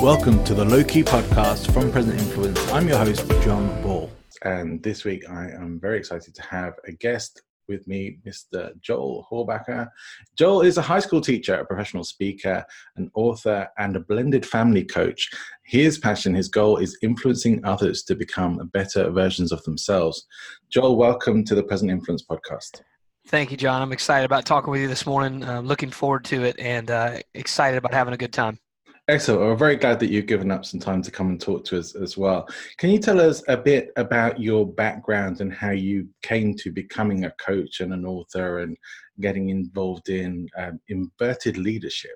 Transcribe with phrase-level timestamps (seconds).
[0.00, 2.58] Welcome to the Low Key Podcast from Present Influence.
[2.72, 4.10] I'm your host, John Ball.
[4.42, 8.72] And this week I am very excited to have a guest with me, Mr.
[8.80, 9.90] Joel Hawbaker.
[10.38, 12.64] Joel is a high school teacher, a professional speaker,
[12.96, 15.28] an author, and a blended family coach.
[15.64, 20.26] His passion, his goal is influencing others to become better versions of themselves.
[20.70, 22.80] Joel, welcome to the Present Influence podcast.
[23.26, 23.82] Thank you, John.
[23.82, 25.44] I'm excited about talking with you this morning.
[25.44, 28.58] I'm looking forward to it and uh, excited about having a good time.
[29.10, 29.40] Excellent.
[29.40, 31.96] We're very glad that you've given up some time to come and talk to us
[31.96, 32.48] as well.
[32.76, 37.24] Can you tell us a bit about your background and how you came to becoming
[37.24, 38.76] a coach and an author and
[39.20, 42.12] getting involved in um, inverted leadership?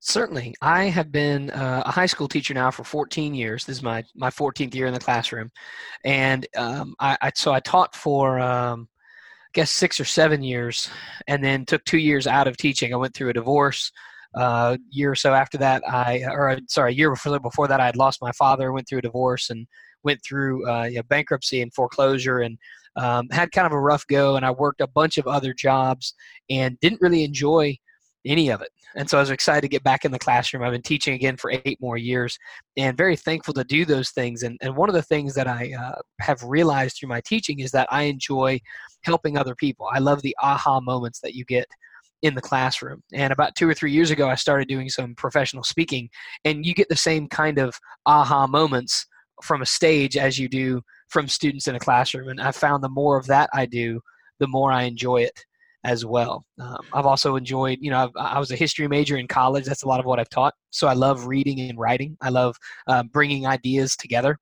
[0.00, 0.54] Certainly.
[0.60, 3.64] I have been uh, a high school teacher now for 14 years.
[3.64, 5.50] This is my, my 14th year in the classroom.
[6.04, 8.86] And um, I, I, so I taught for, um,
[9.46, 10.90] I guess, six or seven years
[11.26, 12.92] and then took two years out of teaching.
[12.92, 13.92] I went through a divorce
[14.36, 17.80] uh, year or so after that, I or uh, sorry, a year before before that,
[17.80, 19.66] I had lost my father, went through a divorce, and
[20.04, 22.58] went through uh, you know, bankruptcy and foreclosure, and
[22.96, 24.36] um, had kind of a rough go.
[24.36, 26.14] And I worked a bunch of other jobs
[26.50, 27.76] and didn't really enjoy
[28.26, 28.68] any of it.
[28.96, 30.62] And so I was excited to get back in the classroom.
[30.62, 32.36] I've been teaching again for eight more years
[32.76, 34.42] and very thankful to do those things.
[34.42, 37.70] And, and one of the things that I uh, have realized through my teaching is
[37.72, 38.58] that I enjoy
[39.02, 39.88] helping other people.
[39.92, 41.66] I love the aha moments that you get
[42.22, 43.02] in the classroom.
[43.12, 46.08] And about two or three years ago, I started doing some professional speaking,
[46.44, 49.06] and you get the same kind of aha moments
[49.42, 52.28] from a stage as you do from students in a classroom.
[52.28, 54.00] And I found the more of that I do,
[54.38, 55.44] the more I enjoy it
[55.84, 56.44] as well.
[56.60, 59.64] Um, I've also enjoyed, you know, I've, i was a history major in college.
[59.64, 60.54] That's a lot of what I've taught.
[60.70, 62.16] So I love reading and writing.
[62.20, 62.56] I love
[62.88, 64.36] uh, bringing ideas together.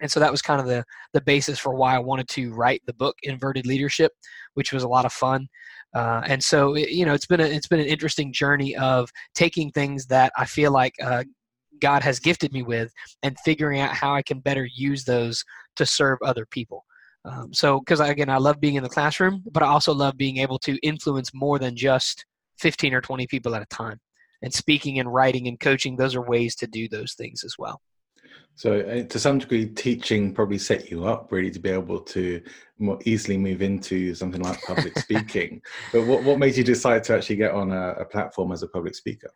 [0.00, 2.82] And so that was kind of the the basis for why I wanted to write
[2.86, 4.12] the book Inverted Leadership,
[4.54, 5.48] which was a lot of fun.
[5.94, 9.70] Uh, and so you know it's been a, it's been an interesting journey of taking
[9.70, 11.24] things that I feel like uh,
[11.80, 15.44] God has gifted me with and figuring out how I can better use those
[15.76, 16.84] to serve other people.
[17.24, 20.38] Um, so because again I love being in the classroom, but I also love being
[20.38, 22.26] able to influence more than just
[22.58, 24.00] 15 or 20 people at a time.
[24.42, 27.80] And speaking and writing and coaching, those are ways to do those things as well.
[28.58, 32.42] So, uh, to some degree, teaching probably set you up really to be able to
[32.80, 35.62] more easily move into something like public speaking.
[35.92, 38.66] But what, what made you decide to actually get on a, a platform as a
[38.66, 39.30] public speaker?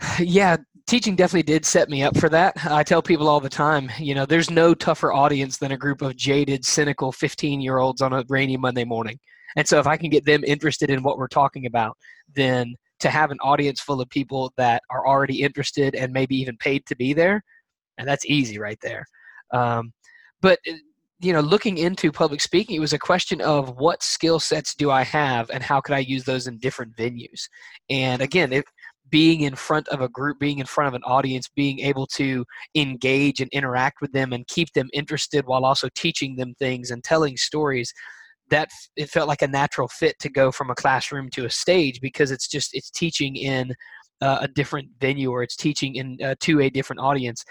[0.20, 0.56] Yeah,
[0.86, 2.54] teaching definitely did set me up for that.
[2.64, 6.00] I tell people all the time, you know, there's no tougher audience than a group
[6.00, 9.18] of jaded, cynical 15 year olds on a rainy Monday morning.
[9.56, 11.98] And so, if I can get them interested in what we're talking about,
[12.32, 16.56] then to have an audience full of people that are already interested and maybe even
[16.58, 17.42] paid to be there,
[17.98, 19.04] and that's easy right there.
[19.52, 19.92] Um,
[20.40, 20.74] but uh,
[21.20, 24.90] you know, looking into public speaking, it was a question of what skill sets do
[24.90, 27.48] I have, and how could I use those in different venues.
[27.88, 28.64] And again, if
[29.10, 32.44] being in front of a group, being in front of an audience, being able to
[32.74, 37.04] engage and interact with them and keep them interested while also teaching them things and
[37.04, 37.92] telling stories
[38.50, 42.00] that it felt like a natural fit to go from a classroom to a stage
[42.00, 43.74] because it's just it's teaching in
[44.20, 47.44] uh, a different venue or it's teaching in uh, to a different audience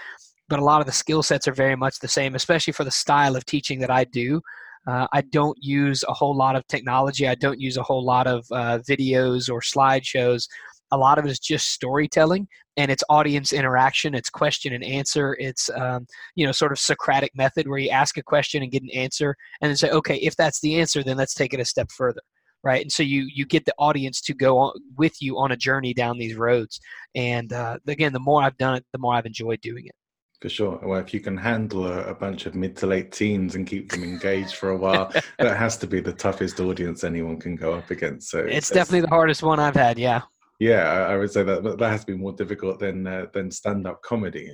[0.50, 2.92] but a lot of the skill sets are very much the same, especially for the
[2.92, 4.42] style of teaching that I do.
[4.86, 7.28] Uh, I don't use a whole lot of technology.
[7.28, 10.48] I don't use a whole lot of uh, videos or slideshows.
[10.92, 14.14] A lot of it is just storytelling and it's audience interaction.
[14.14, 15.38] It's question and answer.
[15.40, 16.06] It's um,
[16.36, 19.36] you know sort of Socratic method where you ask a question and get an answer,
[19.62, 22.22] and then say, okay, if that's the answer, then let's take it a step further
[22.64, 25.58] right and so you you get the audience to go on with you on a
[25.58, 26.80] journey down these roads
[27.14, 29.96] and uh, again the more i've done it the more i've enjoyed doing it
[30.44, 30.78] for sure.
[30.84, 33.90] Well, if you can handle a, a, bunch of mid to late teens and keep
[33.90, 35.10] them engaged for a while,
[35.40, 38.30] that has to be the toughest audience anyone can go up against.
[38.30, 39.98] So it's definitely the hardest one I've had.
[39.98, 40.24] Yeah.
[40.60, 43.88] Yeah, I, I would say that that has been more difficult than uh, than stand
[43.88, 44.52] up comedy.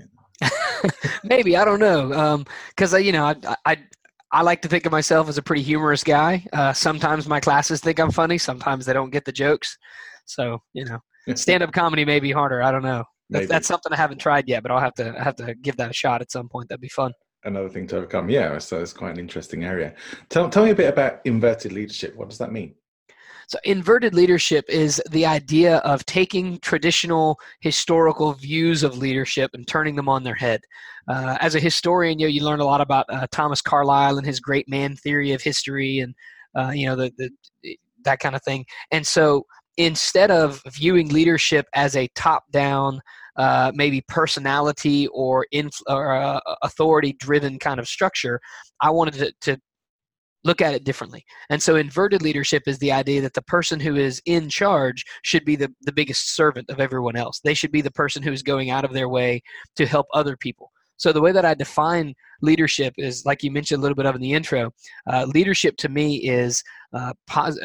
[1.23, 2.43] Maybe I don't know.
[2.67, 3.77] Because um, you know, I, I
[4.31, 6.45] I like to think of myself as a pretty humorous guy.
[6.53, 8.37] Uh, sometimes my classes think I'm funny.
[8.37, 9.75] Sometimes they don't get the jokes.
[10.25, 10.99] So you know,
[11.35, 12.61] stand up comedy may be harder.
[12.61, 13.05] I don't know.
[13.29, 15.77] That's, that's, something I haven't tried yet, but I'll have to I have to give
[15.77, 16.69] that a shot at some point.
[16.69, 17.13] That'd be fun.
[17.43, 18.29] Another thing to overcome.
[18.29, 19.93] Yeah, so it's quite an interesting area.
[20.29, 22.15] Tell tell me a bit about inverted leadership.
[22.15, 22.75] What does that mean?
[23.49, 29.95] So, inverted leadership is the idea of taking traditional historical views of leadership and turning
[29.95, 30.61] them on their head.
[31.07, 34.27] Uh, as a historian, you know, you learn a lot about uh, Thomas Carlyle and
[34.27, 36.13] his great man theory of history, and
[36.55, 38.65] uh, you know the, the that kind of thing.
[38.91, 39.47] And so,
[39.79, 42.99] instead of viewing leadership as a top-down,
[43.37, 48.39] uh, maybe personality or, inf- or uh, authority-driven kind of structure,
[48.81, 49.57] I wanted to, to
[50.43, 51.23] look at it differently.
[51.49, 55.45] And so inverted leadership is the idea that the person who is in charge should
[55.45, 57.39] be the, the biggest servant of everyone else.
[57.39, 59.41] They should be the person who is going out of their way
[59.77, 60.71] to help other people.
[60.97, 64.15] So the way that I define leadership is, like you mentioned a little bit of
[64.15, 64.71] in the intro,
[65.09, 66.61] uh, leadership to me is
[66.93, 67.59] uh, pos-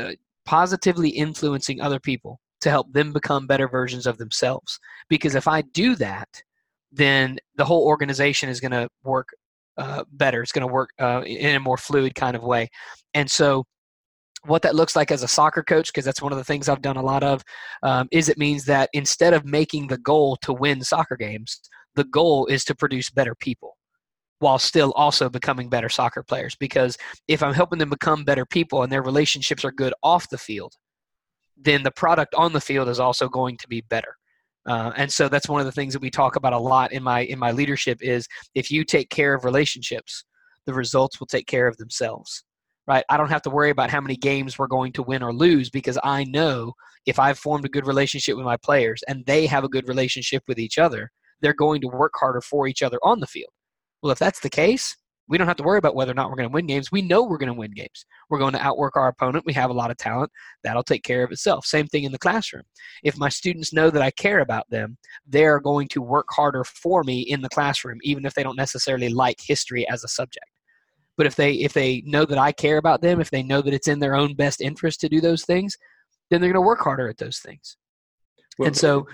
[0.44, 4.78] positively influencing other people to help them become better versions of themselves.
[5.08, 6.28] Because if I do that,
[6.90, 9.28] then the whole organization is going to work
[9.76, 10.42] uh, better.
[10.42, 12.68] It's going to work uh, in a more fluid kind of way.
[13.12, 13.64] And so,
[14.46, 16.82] what that looks like as a soccer coach, because that's one of the things I've
[16.82, 17.42] done a lot of,
[17.82, 21.58] um, is it means that instead of making the goal to win soccer games,
[21.94, 23.76] the goal is to produce better people
[24.44, 26.54] while still also becoming better soccer players.
[26.54, 26.98] Because
[27.28, 30.74] if I'm helping them become better people and their relationships are good off the field,
[31.56, 34.16] then the product on the field is also going to be better.
[34.66, 37.02] Uh, and so that's one of the things that we talk about a lot in
[37.02, 40.24] my in my leadership is if you take care of relationships
[40.66, 42.44] the results will take care of themselves
[42.86, 45.34] right i don't have to worry about how many games we're going to win or
[45.34, 46.72] lose because i know
[47.04, 50.42] if i've formed a good relationship with my players and they have a good relationship
[50.48, 51.10] with each other
[51.42, 53.52] they're going to work harder for each other on the field
[54.04, 54.96] well if that's the case
[55.28, 56.92] we don't have to worry about whether or not we're going to win games.
[56.92, 58.04] We know we're going to win games.
[58.28, 59.46] We're going to outwork our opponent.
[59.46, 60.30] We have a lot of talent.
[60.62, 61.64] That'll take care of itself.
[61.64, 62.64] Same thing in the classroom.
[63.02, 67.04] If my students know that I care about them, they're going to work harder for
[67.04, 70.46] me in the classroom, even if they don't necessarily like history as a subject.
[71.16, 73.72] But if they if they know that I care about them, if they know that
[73.72, 75.76] it's in their own best interest to do those things,
[76.30, 77.76] then they're going to work harder at those things.
[78.58, 79.06] Well, and so,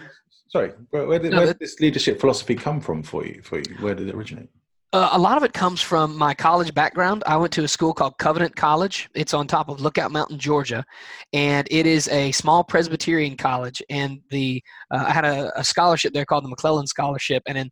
[0.49, 3.43] sorry, where, did, no, where did this leadership philosophy come from for you?
[3.43, 4.49] For you, where did it originate?
[4.93, 7.23] Uh, a lot of it comes from my college background.
[7.25, 9.09] I went to a school called Covenant College.
[9.15, 10.85] It's on top of Lookout Mountain, Georgia,
[11.33, 13.81] and it is a small Presbyterian college.
[13.89, 14.61] And the
[14.91, 17.71] uh, I had a, a, scholarship there called the Maclellan Scholarship, and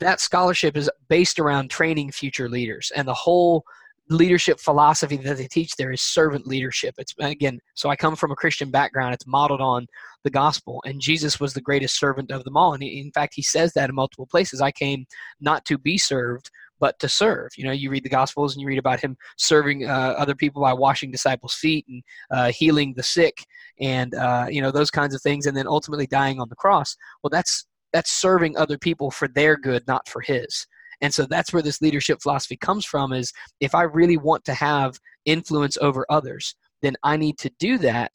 [0.00, 2.90] that scholarship is based around training future leaders.
[2.96, 3.62] And the whole
[4.10, 6.94] leadership philosophy that they teach there is servant leadership.
[6.98, 9.14] It's again, so I come from a Christian background.
[9.14, 9.86] It's modeled on
[10.24, 12.74] the gospel, and Jesus was the greatest servant of them all.
[12.74, 14.60] And in fact, he says that in multiple places.
[14.60, 15.06] I came
[15.40, 16.50] not to be served,
[16.80, 17.50] but to serve.
[17.56, 20.62] You know, you read the Gospels and you read about him serving uh, other people
[20.62, 23.44] by washing disciples' feet and uh, healing the sick,
[23.80, 26.96] and uh, you know those kinds of things, and then ultimately dying on the cross.
[27.22, 30.66] Well, that's that's serving other people for their good, not for his.
[31.00, 34.54] And so that's where this leadership philosophy comes from is if I really want to
[34.54, 38.12] have influence over others, then I need to do that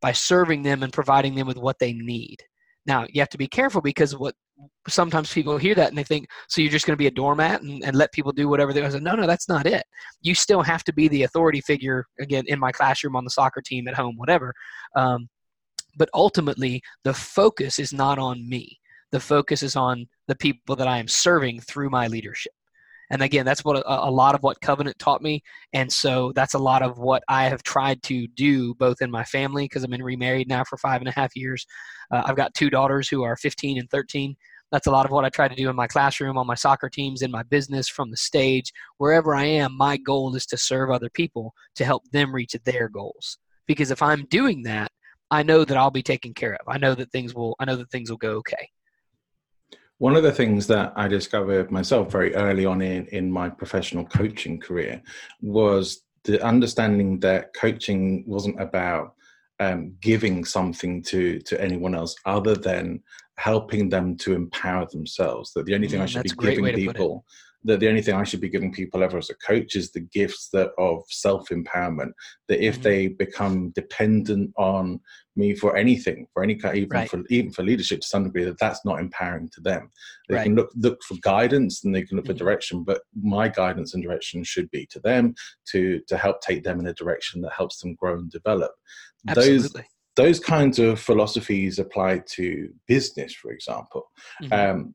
[0.00, 2.36] by serving them and providing them with what they need.
[2.86, 4.34] Now, you have to be careful because what
[4.88, 7.62] sometimes people hear that and they think, so you're just going to be a doormat
[7.62, 9.02] and, and let people do whatever they want.
[9.02, 9.84] No, no, that's not it.
[10.22, 13.60] You still have to be the authority figure, again, in my classroom, on the soccer
[13.60, 14.54] team, at home, whatever.
[14.96, 15.28] Um,
[15.96, 18.78] but ultimately, the focus is not on me
[19.12, 22.52] the focus is on the people that I am serving through my leadership.
[23.10, 25.42] And again, that's what a, a, lot of what Covenant taught me.
[25.72, 29.24] And so that's a lot of what I have tried to do both in my
[29.24, 31.66] family, because I've been remarried now for five and a half years.
[32.10, 34.36] Uh, I've got two daughters who are 15 and 13.
[34.70, 36.90] That's a lot of what I try to do in my classroom, on my soccer
[36.90, 39.74] teams, in my business, from the stage, wherever I am.
[39.74, 43.38] My goal is to serve other people to help them reach their goals.
[43.66, 44.92] Because if I'm doing that,
[45.30, 46.68] I know that I'll be taken care of.
[46.68, 47.56] I know that things will.
[47.58, 48.68] I know that things will go okay.
[49.98, 54.04] One of the things that I discovered myself very early on in, in my professional
[54.04, 55.02] coaching career
[55.42, 59.14] was the understanding that coaching wasn't about
[59.60, 63.02] um, giving something to to anyone else other than
[63.36, 65.52] helping them to empower themselves.
[65.52, 67.24] That the only thing mm, I should be giving people
[67.68, 70.00] that the only thing I should be giving people ever as a coach is the
[70.00, 72.12] gifts that of self empowerment.
[72.48, 72.82] That if mm-hmm.
[72.82, 75.00] they become dependent on
[75.36, 77.10] me for anything, for any kind, even right.
[77.10, 79.90] for even for leadership to some degree, that that's not empowering to them.
[80.28, 80.44] They right.
[80.44, 82.32] can look look for guidance and they can look mm-hmm.
[82.32, 85.34] for direction, but my guidance and direction should be to them
[85.72, 88.72] to to help take them in a direction that helps them grow and develop.
[89.28, 89.82] Absolutely.
[89.82, 89.84] Those
[90.16, 94.10] those kinds of philosophies applied to business, for example,
[94.42, 94.52] mm-hmm.
[94.52, 94.94] um,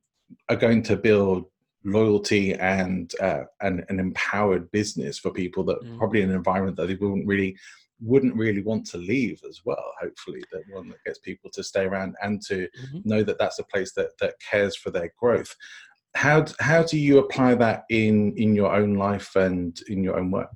[0.50, 1.46] are going to build
[1.86, 5.98] loyalty and uh, an, an empowered business for people that mm.
[5.98, 7.58] probably in an environment that they wouldn't really
[8.00, 11.86] wouldn't really want to leave as well hopefully that one that gets people to stay
[11.86, 13.00] around and to mm-hmm.
[13.06, 15.56] know that that's a place that that cares for their growth
[16.16, 20.32] how how do you apply that in in your own life and in your own
[20.32, 20.52] work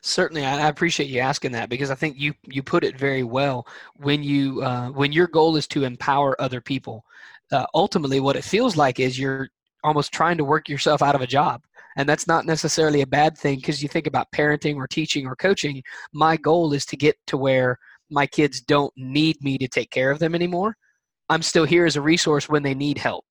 [0.00, 3.66] Certainly, I appreciate you asking that because I think you you put it very well.
[3.96, 7.04] When you uh, when your goal is to empower other people,
[7.50, 9.48] uh, ultimately, what it feels like is you're
[9.84, 11.62] almost trying to work yourself out of a job,
[11.96, 15.36] and that's not necessarily a bad thing because you think about parenting or teaching or
[15.36, 15.82] coaching.
[16.12, 17.78] My goal is to get to where
[18.10, 20.76] my kids don't need me to take care of them anymore.
[21.28, 23.24] I'm still here as a resource when they need help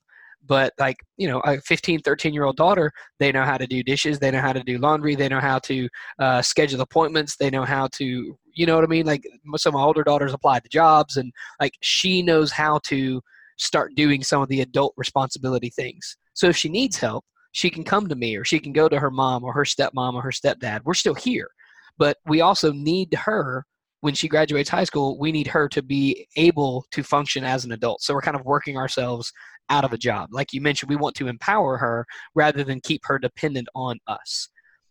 [0.47, 3.83] but like you know a 15 13 year old daughter they know how to do
[3.83, 5.87] dishes they know how to do laundry they know how to
[6.19, 9.23] uh, schedule appointments they know how to you know what i mean like
[9.57, 13.21] some of my older daughters applied to jobs and like she knows how to
[13.57, 17.23] start doing some of the adult responsibility things so if she needs help
[17.53, 20.13] she can come to me or she can go to her mom or her stepmom
[20.13, 21.49] or her stepdad we're still here
[21.97, 23.65] but we also need her
[24.01, 27.71] when she graduates high school, we need her to be able to function as an
[27.71, 28.01] adult.
[28.01, 29.31] So we're kind of working ourselves
[29.69, 30.29] out of a job.
[30.31, 34.49] Like you mentioned, we want to empower her rather than keep her dependent on us.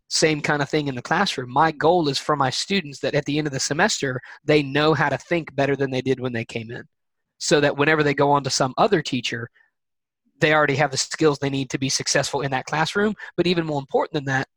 [0.08, 1.52] Same kind of thing in the classroom.
[1.52, 4.94] My goal is for my students that at the end of the semester, they know
[4.94, 6.84] how to think better than they did when they came in.
[7.38, 9.50] So that whenever they go on to some other teacher,
[10.40, 13.14] they already have the skills they need to be successful in that classroom.
[13.36, 14.48] But even more important than that,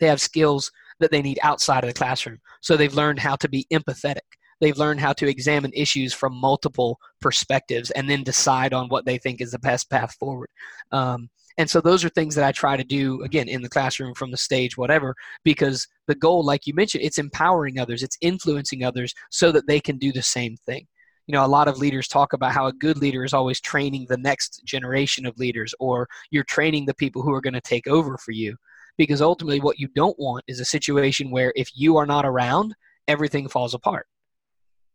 [0.00, 0.70] they have skills
[1.00, 2.38] that they need outside of the classroom.
[2.60, 4.20] So they've learned how to be empathetic
[4.60, 9.18] they've learned how to examine issues from multiple perspectives and then decide on what they
[9.18, 10.48] think is the best path forward.
[10.92, 14.14] Um, and so those are things that I try to do again in the classroom,
[14.14, 18.84] from the stage, whatever, because the goal, like you mentioned, it's empowering others, it's influencing
[18.84, 20.86] others so that they can do the same thing.
[21.28, 24.06] You know, a lot of leaders talk about how a good leader is always training
[24.08, 27.86] the next generation of leaders, or you're training the people who are going to take
[27.86, 28.56] over for you.
[28.96, 32.74] Because ultimately, what you don't want is a situation where if you are not around,
[33.06, 34.06] everything falls apart.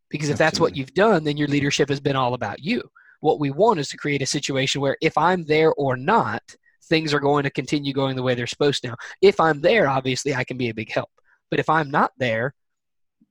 [0.10, 2.82] Because if that's what you've done, then your leadership has been all about you.
[3.22, 6.44] What we want is to create a situation where if I'm there or not,
[6.86, 8.96] things are going to continue going the way they're supposed to.
[9.22, 11.10] If I'm there, obviously I can be a big help.
[11.50, 12.54] But if I'm not there,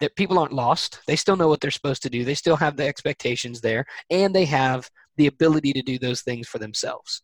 [0.02, 1.00] that people aren't lost.
[1.06, 2.24] They still know what they're supposed to do.
[2.24, 6.48] They still have the expectations there, and they have the ability to do those things
[6.48, 7.22] for themselves.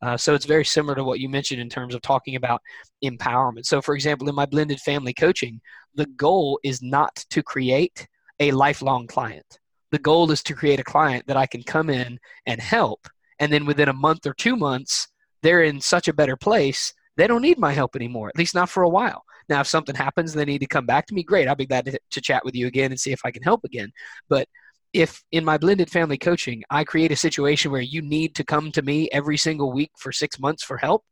[0.00, 2.62] Uh, so it's very similar to what you mentioned in terms of talking about
[3.04, 3.66] empowerment.
[3.66, 5.60] So, for example, in my blended family coaching,
[5.94, 8.06] the goal is not to create
[8.40, 9.58] a lifelong client.
[9.92, 13.06] The goal is to create a client that I can come in and help.
[13.38, 15.08] And then within a month or two months,
[15.42, 18.70] they're in such a better place, they don't need my help anymore, at least not
[18.70, 19.24] for a while.
[19.48, 21.48] Now, if something happens and they need to come back to me, great.
[21.48, 23.64] I'll be glad to, to chat with you again and see if I can help
[23.64, 23.90] again.
[24.28, 24.48] But
[24.92, 28.70] if in my blended family coaching, I create a situation where you need to come
[28.72, 31.04] to me every single week for six months for help,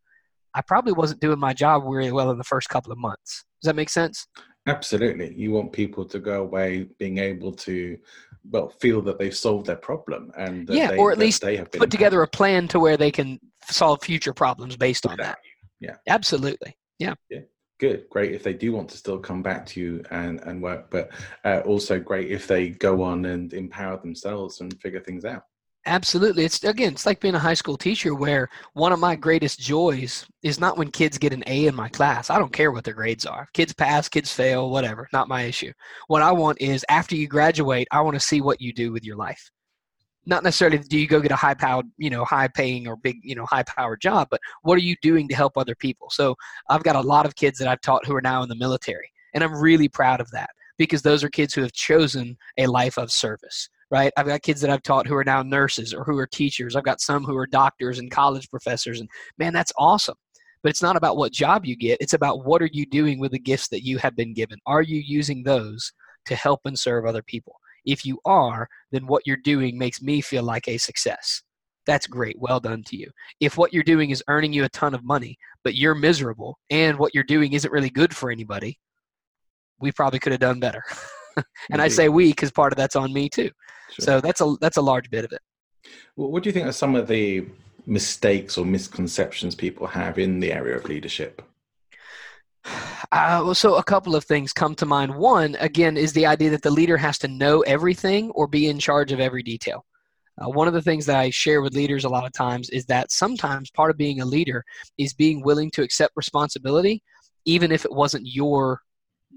[0.54, 3.44] I probably wasn't doing my job really well in the first couple of months.
[3.60, 4.26] Does that make sense?
[4.66, 5.34] Absolutely.
[5.34, 7.98] You want people to go away being able to,
[8.48, 11.72] well, feel that they've solved their problem and yeah, they, or at least they have
[11.72, 15.38] put together a plan to where they can solve future problems based on that.
[15.80, 15.96] Yeah.
[16.08, 16.76] Absolutely.
[17.00, 17.14] Yeah.
[17.28, 17.40] Yeah.
[17.82, 18.08] Good.
[18.10, 18.32] Great.
[18.32, 21.10] If they do want to still come back to you and, and work, but
[21.44, 25.42] uh, also great if they go on and empower themselves and figure things out.
[25.84, 26.44] Absolutely.
[26.44, 30.24] It's again, it's like being a high school teacher where one of my greatest joys
[30.44, 32.30] is not when kids get an A in my class.
[32.30, 33.48] I don't care what their grades are.
[33.52, 35.72] Kids pass, kids fail, whatever, not my issue.
[36.06, 39.02] What I want is after you graduate, I want to see what you do with
[39.02, 39.50] your life.
[40.24, 43.18] Not necessarily do you go get a high powered, you know, high paying or big,
[43.22, 46.08] you know, high powered job, but what are you doing to help other people?
[46.10, 46.36] So
[46.68, 49.10] I've got a lot of kids that I've taught who are now in the military,
[49.34, 52.98] and I'm really proud of that because those are kids who have chosen a life
[52.98, 54.10] of service right?
[54.16, 56.74] I've got kids that I've taught who are now nurses or who are teachers.
[56.74, 58.98] I've got some who are doctors and college professors.
[58.98, 60.16] And man, that's awesome.
[60.62, 63.32] But it's not about what job you get, it's about what are you doing with
[63.32, 64.58] the gifts that you have been given.
[64.66, 65.92] Are you using those
[66.24, 67.56] to help and serve other people?
[67.84, 71.42] If you are, then what you're doing makes me feel like a success.
[71.86, 72.36] That's great.
[72.38, 73.10] Well done to you.
[73.40, 76.98] If what you're doing is earning you a ton of money, but you're miserable and
[76.98, 78.78] what you're doing isn't really good for anybody,
[79.80, 80.82] we probably could have done better.
[81.70, 83.50] and I say we because part of that's on me too.
[83.90, 84.04] Sure.
[84.04, 85.40] So that's a that's a large bit of it.
[86.16, 87.46] Well, what do you think are some of the
[87.86, 91.42] mistakes or misconceptions people have in the area of leadership?
[92.64, 95.14] Uh, well, so a couple of things come to mind.
[95.14, 98.78] One, again, is the idea that the leader has to know everything or be in
[98.78, 99.84] charge of every detail.
[100.40, 102.86] Uh, one of the things that I share with leaders a lot of times is
[102.86, 104.64] that sometimes part of being a leader
[104.96, 107.02] is being willing to accept responsibility,
[107.44, 108.80] even if it wasn't your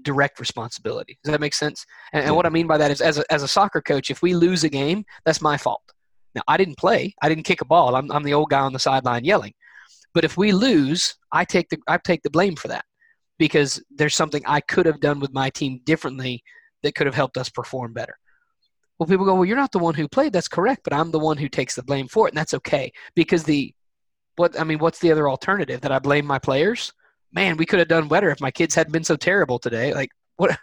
[0.02, 1.18] direct responsibility.
[1.22, 1.84] Does that make sense?
[2.12, 4.22] And, and, what I mean by that is, as a, as a soccer coach, if
[4.22, 5.82] we lose a game, that's my fault.
[6.34, 7.14] Now, I didn't play.
[7.20, 7.94] I didn't kick a ball.
[7.94, 9.52] I'm, I'm the old guy on the sideline yelling.
[10.14, 12.86] But if we lose, I take the I take the blame for that
[13.38, 16.42] because there's something I could have done with my team differently
[16.82, 18.18] that could have helped us perform better.
[18.98, 20.32] Well, people go, well, you're not the one who played.
[20.32, 22.92] That's correct, but I'm the one who takes the blame for it, and that's okay
[23.14, 23.74] because the
[24.36, 25.80] what I mean, what's the other alternative?
[25.80, 26.92] That I blame my players?
[27.32, 29.92] Man, we could have done better if my kids hadn't been so terrible today.
[29.94, 30.56] Like what?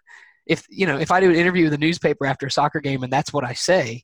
[0.45, 3.03] If you know, if I do an interview with a newspaper after a soccer game
[3.03, 4.03] and that's what I say,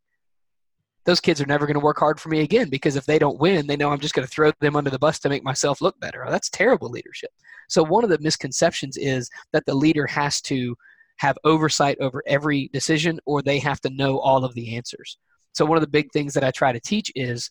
[1.10, 3.40] those kids are never going to work hard for me again because if they don't
[3.40, 5.82] win, they know I'm just going to throw them under the bus to make myself
[5.82, 6.24] look better.
[6.24, 7.32] Oh, that's terrible leadership.
[7.68, 10.76] So one of the misconceptions is that the leader has to
[11.18, 15.18] have oversight over every decision or they have to know all of the answers.
[15.54, 17.50] So one of the big things that I try to teach is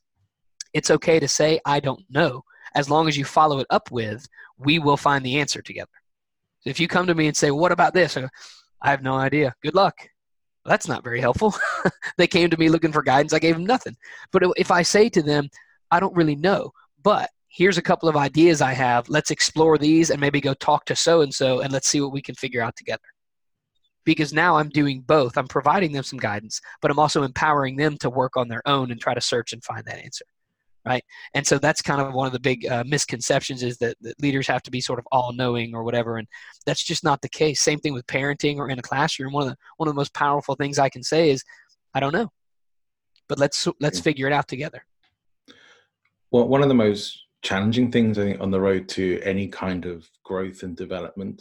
[0.73, 2.45] it's okay to say I don't know
[2.77, 4.25] as long as you follow it up with
[4.57, 5.91] we will find the answer together.
[6.61, 9.55] So if you come to me and say, "What about this?" I have no idea.
[9.63, 10.09] Good luck.
[10.69, 11.55] That's not very helpful.
[12.19, 13.33] they came to me looking for guidance.
[13.33, 13.97] I gave them nothing.
[14.31, 15.49] But if I say to them,
[15.91, 16.73] I don't really know,
[17.03, 19.09] but here's a couple of ideas I have.
[19.09, 22.13] Let's explore these and maybe go talk to so and so and let's see what
[22.13, 23.03] we can figure out together.
[24.05, 25.37] Because now I'm doing both.
[25.37, 28.91] I'm providing them some guidance, but I'm also empowering them to work on their own
[28.91, 30.25] and try to search and find that answer
[30.89, 31.05] right?
[31.35, 34.47] And so that's kind of one of the big uh, misconceptions is that, that, leaders
[34.49, 36.27] have to be sort of all knowing or whatever and
[36.67, 37.61] that's just not the case.
[37.61, 39.33] Same thing with parenting or in a classroom.
[39.33, 41.45] One of the one of the most powerful things i can say is
[41.95, 42.31] i don't know
[43.29, 44.85] but let's let's figure it out together.
[46.31, 49.87] Well one of the most challenging things i think on the road to any kind
[49.87, 51.41] of growth and development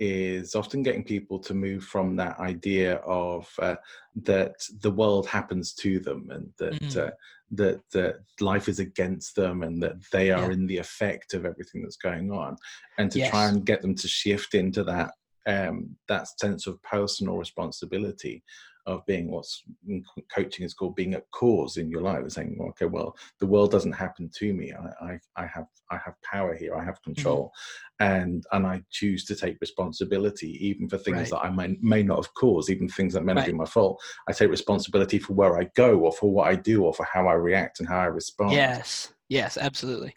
[0.00, 3.76] is often getting people to move from that idea of uh,
[4.16, 7.08] that the world happens to them and that mm-hmm.
[7.08, 7.10] uh,
[7.56, 10.52] that that life is against them and that they are yeah.
[10.52, 12.56] in the effect of everything that's going on
[12.98, 13.30] and to yes.
[13.30, 15.12] try and get them to shift into that
[15.46, 18.42] um, that sense of personal responsibility
[18.86, 22.18] of being what's in coaching is called being a cause in your life.
[22.18, 24.72] And saying okay well the world doesn't happen to me.
[24.72, 26.74] I i, I have i have power here.
[26.74, 27.14] I have mm-hmm.
[27.14, 27.52] control.
[28.00, 28.12] Mm-hmm.
[28.12, 31.30] and and i choose to take responsibility even for things right.
[31.30, 34.02] that i may, may not have caused even things that may not be my fault.
[34.28, 37.28] I take responsibility for where i go or for what i do or for how
[37.28, 38.52] i react and how i respond.
[38.52, 39.12] Yes.
[39.28, 40.14] Yes absolutely.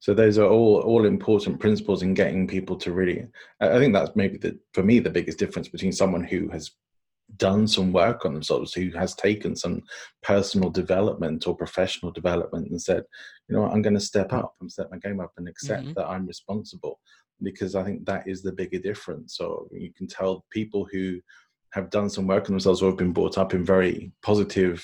[0.00, 3.26] So those are all all important principles in getting people to really
[3.60, 6.70] i think that's maybe the for me the biggest difference between someone who has
[7.36, 9.82] done some work on themselves, who has taken some
[10.22, 13.04] personal development or professional development and said,
[13.48, 15.84] you know what, I'm going to step up and step my game up and accept
[15.84, 15.92] mm-hmm.
[15.94, 17.00] that I'm responsible.
[17.42, 19.36] Because I think that is the bigger difference.
[19.36, 21.20] So you can tell people who
[21.72, 24.82] have done some work on themselves or have been brought up in very positive,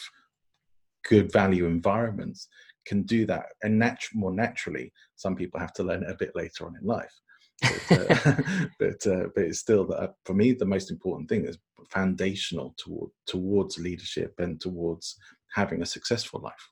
[1.08, 2.48] good value environments
[2.84, 4.92] can do that and natu- more naturally.
[5.16, 7.21] Some people have to learn it a bit later on in life
[7.62, 8.36] but, uh,
[8.78, 11.58] but, uh, but it's still that uh, for me the most important thing is
[11.90, 15.16] foundational toward, towards leadership and towards
[15.54, 16.68] having a successful life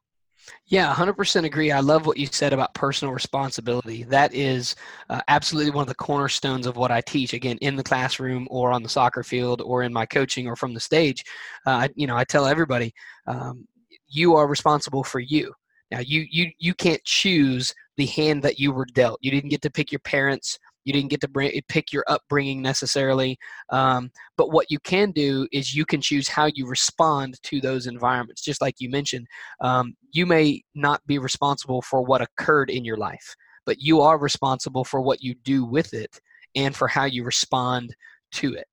[0.66, 1.72] yeah, 100% agree.
[1.72, 4.04] I love what you said about personal responsibility.
[4.04, 4.76] That is
[5.08, 7.32] uh, absolutely one of the cornerstones of what I teach.
[7.32, 10.74] Again, in the classroom or on the soccer field or in my coaching or from
[10.74, 11.24] the stage.
[11.66, 12.92] Uh, you know, I tell everybody,
[13.26, 13.66] um,
[14.08, 15.52] you are responsible for you.
[15.90, 19.18] Now, you you you can't choose the hand that you were dealt.
[19.22, 20.58] You didn't get to pick your parents
[20.90, 23.38] you didn't get to bring, pick your upbringing necessarily.
[23.70, 27.86] Um, but what you can do is you can choose how you respond to those
[27.86, 28.42] environments.
[28.42, 29.28] Just like you mentioned,
[29.60, 34.18] um, you may not be responsible for what occurred in your life, but you are
[34.18, 36.20] responsible for what you do with it
[36.56, 37.94] and for how you respond
[38.32, 38.66] to it.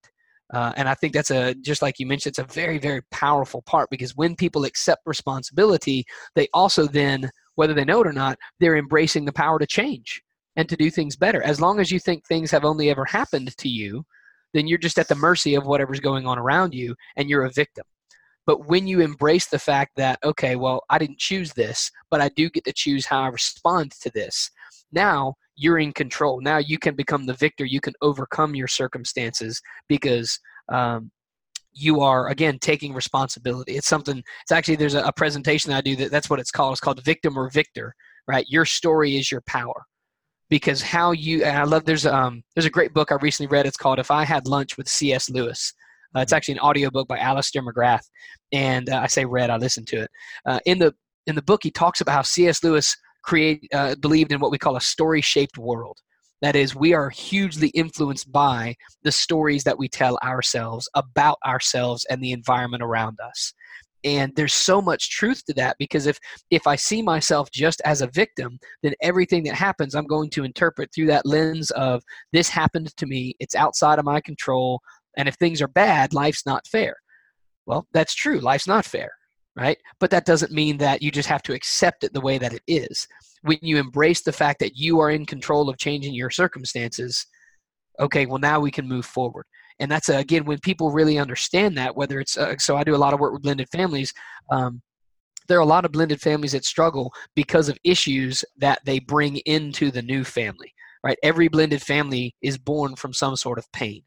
[0.52, 3.62] Uh, and I think that's a just like you mentioned, it's a very very powerful
[3.62, 6.04] part because when people accept responsibility,
[6.36, 10.24] they also then, whether they know it or not, they're embracing the power to change
[10.58, 11.42] and to do things better.
[11.44, 14.04] As long as you think things have only ever happened to you,
[14.54, 17.52] then you're just at the mercy of whatever's going on around you and you're a
[17.52, 17.86] victim.
[18.46, 22.30] But when you embrace the fact that, okay, well, I didn't choose this, but I
[22.30, 24.50] do get to choose how I respond to this,
[24.92, 26.42] now you're in control.
[26.42, 27.66] Now you can become the victor.
[27.66, 30.40] You can overcome your circumstances because
[30.70, 31.12] um,
[31.74, 33.76] you are again taking responsibility.
[33.76, 34.24] It's something.
[34.44, 36.72] It's actually there's a, a presentation I do that that's what it's called.
[36.72, 37.94] It's called victim or victor.
[38.28, 38.46] Right.
[38.48, 39.86] Your story is your power
[40.50, 43.66] because how you and I love there's um there's a great book I recently read.
[43.66, 45.30] It's called If I Had Lunch with C.S.
[45.30, 45.74] Lewis.
[46.16, 48.06] Uh, it's actually an audiobook by Alister McGrath,
[48.54, 50.10] and uh, I say read, I listened to it.
[50.46, 50.94] Uh, in the
[51.28, 52.64] in the book, he talks about how C.S.
[52.64, 55.98] Lewis create uh, believed in what we call a story-shaped world.
[56.42, 62.06] That is, we are hugely influenced by the stories that we tell ourselves about ourselves
[62.10, 63.54] and the environment around us
[64.04, 66.20] and there's so much truth to that because if
[66.52, 70.44] if i see myself just as a victim then everything that happens i'm going to
[70.44, 74.80] interpret through that lens of this happened to me it's outside of my control
[75.18, 76.96] and if things are bad life's not fair
[77.66, 79.12] well that's true life's not fair
[79.58, 79.78] right?
[80.00, 82.62] But that doesn't mean that you just have to accept it the way that it
[82.68, 83.08] is.
[83.42, 87.26] When you embrace the fact that you are in control of changing your circumstances,
[88.00, 89.46] okay, well, now we can move forward.
[89.80, 92.96] And that's, uh, again, when people really understand that, whether it's, uh, so I do
[92.96, 94.14] a lot of work with blended families.
[94.52, 94.82] Um,
[95.48, 99.38] there are a lot of blended families that struggle because of issues that they bring
[99.46, 101.18] into the new family, right?
[101.24, 104.02] Every blended family is born from some sort of pain,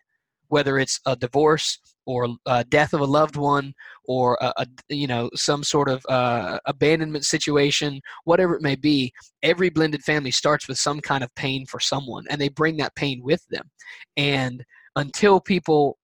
[0.48, 3.72] whether it's a divorce or a death of a loved one
[4.04, 9.12] or a, a you know some sort of uh, abandonment situation whatever it may be
[9.42, 12.94] every blended family starts with some kind of pain for someone and they bring that
[12.96, 13.70] pain with them
[14.16, 14.64] and
[15.00, 15.98] until people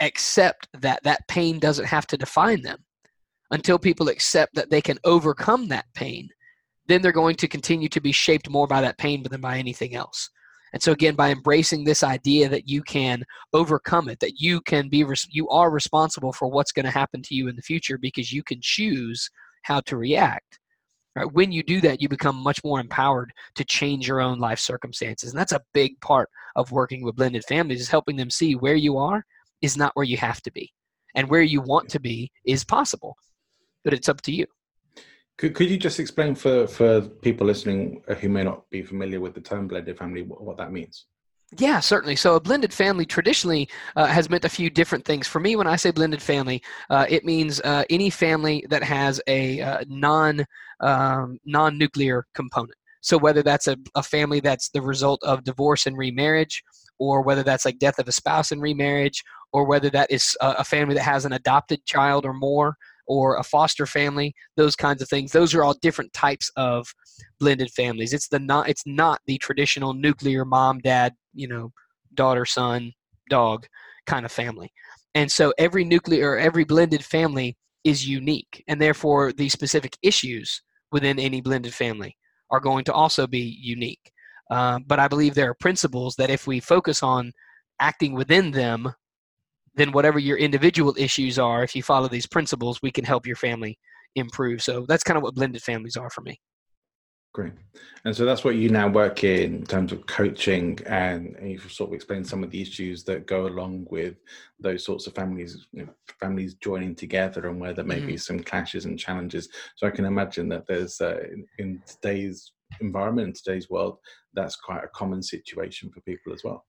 [0.00, 2.78] accept that that pain doesn't have to define them
[3.52, 6.28] until people accept that they can overcome that pain
[6.88, 9.94] then they're going to continue to be shaped more by that pain than by anything
[9.94, 10.30] else
[10.72, 14.88] and so again, by embracing this idea that you can overcome it, that you can
[14.88, 18.32] be you are responsible for what's going to happen to you in the future because
[18.32, 19.28] you can choose
[19.62, 20.58] how to react.
[21.14, 21.30] Right?
[21.30, 25.30] When you do that, you become much more empowered to change your own life circumstances,
[25.30, 28.74] and that's a big part of working with blended families is helping them see where
[28.74, 29.24] you are
[29.60, 30.72] is not where you have to be,
[31.14, 33.16] and where you want to be is possible,
[33.84, 34.46] but it's up to you.
[35.38, 39.34] Could, could you just explain for, for people listening who may not be familiar with
[39.34, 41.06] the term blended family what, what that means?
[41.58, 42.16] Yeah, certainly.
[42.16, 45.28] So a blended family traditionally uh, has meant a few different things.
[45.28, 49.20] For me, when I say blended family, uh, it means uh, any family that has
[49.26, 50.46] a uh, non
[50.80, 52.74] um, non nuclear component.
[53.02, 56.62] So whether that's a, a family that's the result of divorce and remarriage,
[56.98, 60.54] or whether that's like death of a spouse and remarriage, or whether that is a,
[60.58, 62.76] a family that has an adopted child or more,
[63.12, 65.32] or a foster family, those kinds of things.
[65.32, 66.86] Those are all different types of
[67.38, 68.14] blended families.
[68.14, 71.72] It's the not it's not the traditional nuclear mom, dad, you know,
[72.14, 72.92] daughter, son,
[73.28, 73.66] dog
[74.06, 74.72] kind of family.
[75.14, 80.62] And so every nuclear or every blended family is unique, and therefore the specific issues
[80.90, 82.16] within any blended family
[82.50, 84.10] are going to also be unique.
[84.50, 87.32] Um, but I believe there are principles that if we focus on
[87.78, 88.92] acting within them
[89.74, 93.36] then whatever your individual issues are, if you follow these principles, we can help your
[93.36, 93.78] family
[94.14, 94.62] improve.
[94.62, 96.38] So that's kind of what blended families are for me.
[97.34, 97.54] Great.
[98.04, 101.88] And so that's what you now work in terms of coaching and, and you've sort
[101.88, 104.16] of explained some of the issues that go along with
[104.60, 108.08] those sorts of families, you know, families joining together and where there may mm-hmm.
[108.08, 109.48] be some clashes and challenges.
[109.76, 113.96] So I can imagine that there's uh, in, in today's environment, in today's world,
[114.34, 116.66] that's quite a common situation for people as well.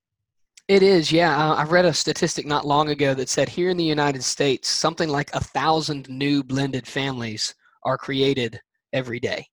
[0.69, 1.53] It is, yeah.
[1.53, 5.09] I read a statistic not long ago that said here in the United States, something
[5.09, 8.61] like a thousand new blended families are created
[8.93, 9.45] every day.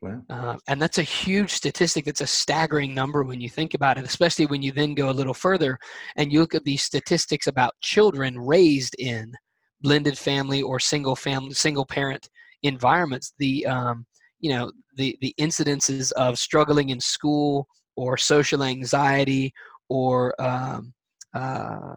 [0.00, 0.22] Wow.
[0.30, 2.04] Uh, and that's a huge statistic.
[2.04, 5.18] That's a staggering number when you think about it, especially when you then go a
[5.18, 5.76] little further
[6.16, 9.32] and you look at these statistics about children raised in
[9.80, 12.28] blended family or single family, single parent
[12.62, 13.32] environments.
[13.40, 14.06] The um,
[14.38, 19.52] you know the the incidences of struggling in school or social anxiety
[19.88, 20.92] or um,
[21.34, 21.96] uh,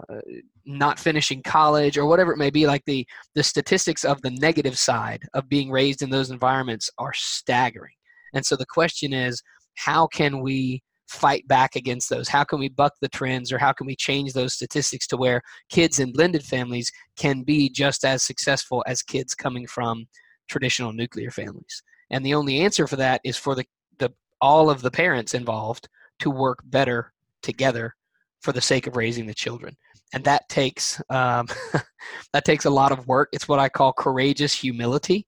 [0.65, 4.77] not finishing college or whatever it may be like the the statistics of the negative
[4.77, 7.93] side of being raised in those environments are staggering.
[8.33, 9.41] And so the question is
[9.75, 12.29] how can we fight back against those?
[12.29, 15.41] How can we buck the trends or how can we change those statistics to where
[15.69, 20.05] kids in blended families can be just as successful as kids coming from
[20.49, 21.83] traditional nuclear families?
[22.11, 23.65] And the only answer for that is for the,
[23.99, 27.93] the all of the parents involved to work better together
[28.41, 29.75] for the sake of raising the children.
[30.13, 31.47] And that takes um,
[32.33, 33.29] that takes a lot of work.
[33.31, 35.25] It's what i call courageous humility.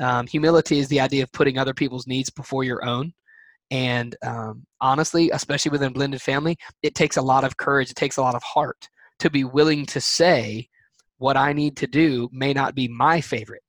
[0.00, 3.12] Um, humility is the idea of putting other people's needs before your own.
[3.70, 7.90] And um, honestly especially within blended family it takes a lot of courage.
[7.90, 8.88] It takes a lot of heart
[9.22, 10.68] to be willing to say
[11.18, 13.62] what i need to do may not be my favorite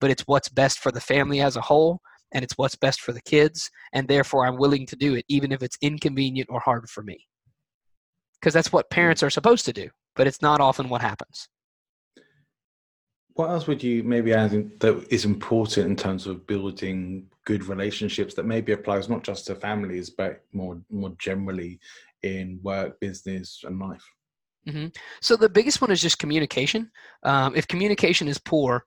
[0.00, 1.98] but it's what's best for the family as a whole
[2.32, 5.50] and it's what's best for the kids and therefore i'm willing to do it even
[5.50, 7.18] if it's inconvenient or hard for me
[8.40, 11.48] because that's what parents are supposed to do, but it's not often what happens.
[13.34, 18.34] What else would you maybe add that is important in terms of building good relationships
[18.34, 21.78] that maybe applies not just to families but more more generally
[22.22, 24.04] in work, business, and life?
[24.66, 24.88] Mm-hmm.
[25.20, 26.90] So the biggest one is just communication.
[27.22, 28.84] Um, if communication is poor,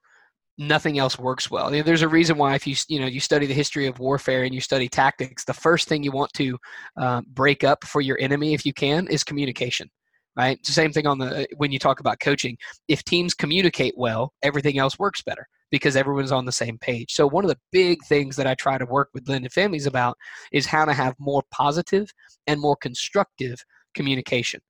[0.58, 1.70] nothing else works well.
[1.70, 4.54] there's a reason why if you you know you study the history of warfare and
[4.54, 6.58] you study tactics, the first thing you want to
[6.96, 9.88] uh, break up for your enemy, if you can, is communication.
[10.34, 10.58] Right.
[10.58, 12.56] It's the same thing on the when you talk about coaching.
[12.88, 17.12] If teams communicate well, everything else works better because everyone's on the same page.
[17.12, 20.16] So one of the big things that I try to work with blended families about
[20.52, 22.10] is how to have more positive
[22.46, 23.62] and more constructive
[23.94, 24.60] communication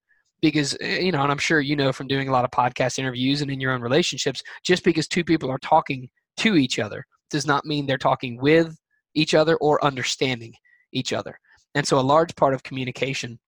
[0.42, 2.98] because eh, you know and i'm sure you know from doing a lot of podcast
[2.98, 7.07] interviews and in your own relationships just because two people are talking to each other
[7.31, 8.76] does not mean they're talking with
[9.14, 10.55] each other or understanding
[10.92, 11.38] each other.
[11.74, 13.38] And so a large part of communication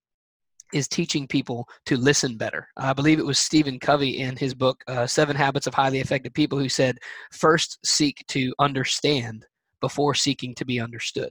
[0.73, 2.67] is teaching people to listen better.
[2.77, 6.33] I believe it was Stephen Covey in his book, uh, Seven Habits of Highly Effective
[6.33, 6.99] People, who said,
[7.33, 9.45] first seek to understand
[9.81, 11.31] before seeking to be understood.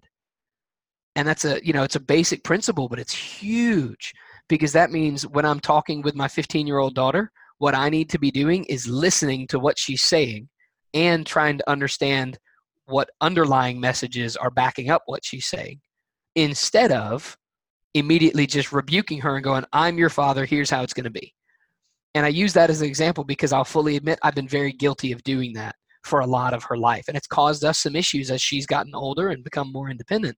[1.15, 4.13] And that's a, you know, it's a basic principle, but it's huge
[4.49, 8.09] because that means when I'm talking with my 15 year old daughter, what I need
[8.09, 10.49] to be doing is listening to what she's saying
[10.93, 12.37] and trying to understand
[12.85, 15.79] what underlying messages are backing up what she's saying
[16.35, 17.37] instead of
[17.93, 21.33] immediately just rebuking her and going, I'm your father, here's how it's going to be.
[22.15, 25.11] And I use that as an example because I'll fully admit I've been very guilty
[25.11, 27.05] of doing that for a lot of her life.
[27.07, 30.37] And it's caused us some issues as she's gotten older and become more independent.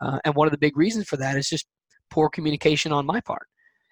[0.00, 1.66] Uh, and one of the big reasons for that is just
[2.10, 3.46] poor communication on my part.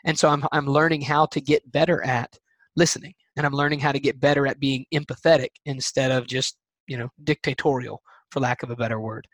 [0.05, 2.39] And so I'm, I'm learning how to get better at
[2.77, 3.15] listening.
[3.37, 7.09] And I'm learning how to get better at being empathetic instead of just, you know,
[7.25, 9.27] dictatorial, for lack of a better word.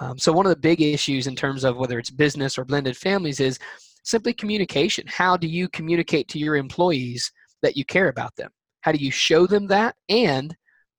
[0.00, 2.96] Um, so one of the big issues in terms of whether it's business or blended
[2.96, 3.58] families is
[4.04, 5.06] simply communication.
[5.06, 7.30] How do you communicate to your employees
[7.62, 8.50] that you care about them?
[8.82, 9.96] How do you show them that?
[10.08, 10.56] And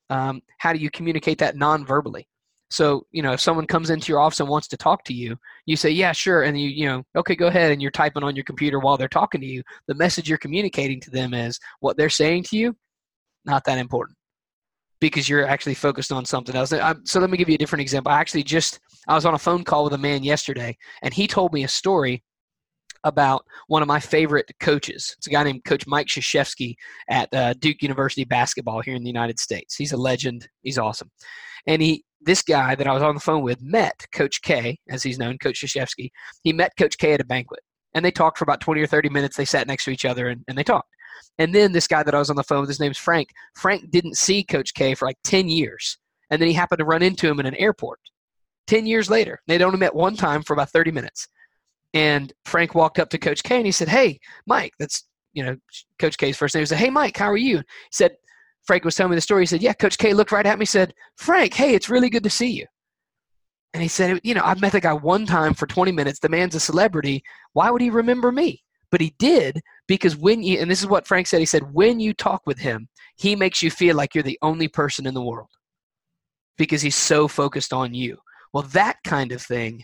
[0.10, 2.28] um, how do you communicate that non-verbally?
[2.70, 5.38] So, you know, if someone comes into your office and wants to talk to you,
[5.66, 6.44] you say, yeah, sure.
[6.44, 7.72] And you, you know, okay, go ahead.
[7.72, 9.64] And you're typing on your computer while they're talking to you.
[9.88, 12.76] The message you're communicating to them is what they're saying to you,
[13.46, 14.18] not that important
[15.00, 16.74] because you're actually focused on something else.
[17.06, 18.12] So let me give you a different example.
[18.12, 21.28] I actually just I was on a phone call with a man yesterday, and he
[21.28, 22.24] told me a story
[23.06, 25.16] about one of my favorite coaches.
[25.18, 26.76] It's a guy named Coach Mike Krzyzewski
[27.10, 29.76] at uh, Duke University basketball here in the United States.
[29.76, 30.50] He's a legend.
[30.64, 31.10] He's awesome,
[31.66, 35.04] and he this guy that I was on the phone with met Coach K, as
[35.04, 36.10] he's known, Coach Krzyzewski.
[36.44, 37.62] He met Coach K at a banquet,
[37.94, 39.38] and they talked for about 20 or 30 minutes.
[39.38, 40.90] They sat next to each other and, and they talked.
[41.38, 43.30] And then this guy that I was on the phone with, his name's Frank.
[43.56, 45.98] Frank didn't see Coach K for like 10 years.
[46.30, 48.00] And then he happened to run into him in an airport
[48.68, 49.42] 10 years later.
[49.48, 51.28] They'd only met one time for about 30 minutes.
[51.94, 55.56] And Frank walked up to Coach K and he said, Hey, Mike, that's, you know,
[55.98, 56.62] Coach K's first name.
[56.62, 57.58] He said, Hey, Mike, how are you?
[57.58, 58.12] He said,
[58.70, 59.42] Frank was telling me the story.
[59.42, 62.22] He said, Yeah, Coach K looked right at me said, Frank, hey, it's really good
[62.22, 62.68] to see you.
[63.74, 66.20] And he said, You know, I've met the guy one time for 20 minutes.
[66.20, 67.24] The man's a celebrity.
[67.54, 68.62] Why would he remember me?
[68.92, 72.00] But he did because when you, and this is what Frank said, he said, when
[72.00, 75.24] you talk with him, he makes you feel like you're the only person in the
[75.24, 75.50] world
[76.56, 78.20] because he's so focused on you.
[78.54, 79.82] Well, that kind of thing,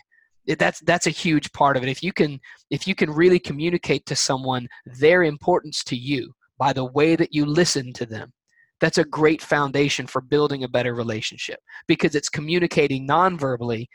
[0.60, 1.88] that's that's a huge part of it.
[1.88, 2.38] If you can
[2.70, 7.34] if you can really communicate to someone their importance to you by the way that
[7.34, 8.32] you listen to them,
[8.80, 13.88] that's a great foundation for building a better relationship because it's communicating non-verbally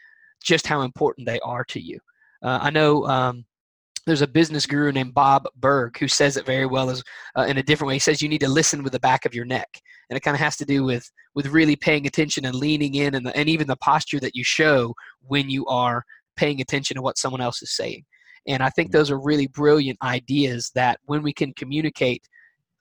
[0.44, 2.00] just how important they are to you.
[2.44, 3.46] Uh, I know um,
[4.08, 7.04] there's a business guru named Bob Burg who says it very well as
[7.38, 7.96] uh, in a different way.
[7.96, 9.70] He says you need to listen with the back of your neck,
[10.10, 13.15] and it kind of has to do with with really paying attention and leaning in,
[13.15, 16.04] and the, and even the posture that you show when you are
[16.36, 18.04] paying attention to what someone else is saying.
[18.48, 18.98] And I think mm-hmm.
[18.98, 22.28] those are really brilliant ideas that when we can communicate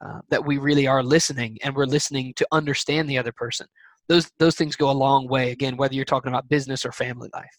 [0.04, 3.66] uh, that we really are listening and we're listening to understand the other person.
[4.08, 5.50] Those those things go a long way.
[5.52, 7.56] Again, whether you're talking about business or family life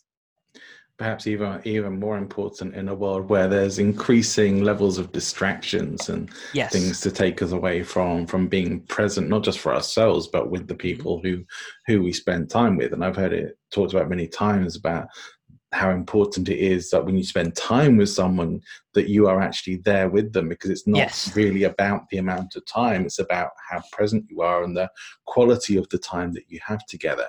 [1.02, 6.30] perhaps even even more important in a world where there's increasing levels of distractions and
[6.54, 6.72] yes.
[6.72, 10.68] things to take us away from from being present not just for ourselves but with
[10.68, 10.82] the mm-hmm.
[10.82, 11.44] people who
[11.88, 15.08] who we spend time with and i've heard it talked about many times about
[15.72, 18.62] how important it is that when you spend time with someone
[18.94, 21.36] that you are actually there with them because it's not yes.
[21.36, 24.90] really about the amount of time it's about how present you are and the
[25.26, 27.28] quality of the time that you have together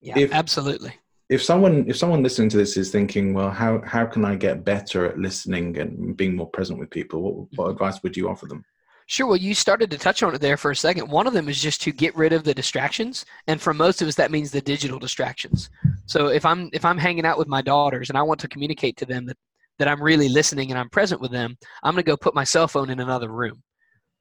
[0.00, 0.92] yeah if, absolutely
[1.28, 4.64] if someone if someone listening to this is thinking well how how can i get
[4.64, 7.70] better at listening and being more present with people what, what mm-hmm.
[7.72, 8.64] advice would you offer them
[9.06, 9.26] Sure.
[9.26, 11.10] Well, you started to touch on it there for a second.
[11.10, 14.08] One of them is just to get rid of the distractions, and for most of
[14.08, 15.68] us, that means the digital distractions.
[16.06, 18.96] So if I'm if I'm hanging out with my daughters and I want to communicate
[18.98, 19.36] to them that
[19.78, 22.44] that I'm really listening and I'm present with them, I'm going to go put my
[22.44, 23.62] cell phone in another room.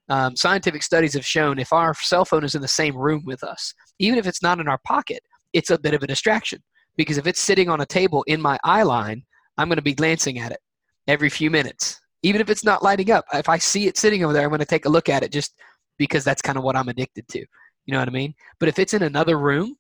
[0.10, 3.43] Um, scientific studies have shown if our cell phone is in the same room with
[3.43, 5.19] us, even if it's not in our pocket,
[5.54, 6.60] it's a bit of a distraction
[6.98, 9.24] because if it's sitting on a table in my eye line,
[9.58, 10.60] I'm going to be glancing at it
[11.08, 12.00] every few minutes.
[12.24, 14.60] Even if it's not lighting up, if I see it sitting over there, I'm going
[14.60, 15.54] to take a look at it just
[15.98, 17.39] because that's kind of what I'm addicted to.
[17.39, 18.34] You know what I mean?
[18.60, 19.76] But if it's in another room,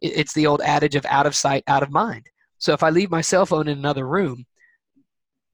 [0.00, 2.26] it's the old adage of out of sight, out of mind.
[2.58, 4.44] So if I leave my cell phone in another room,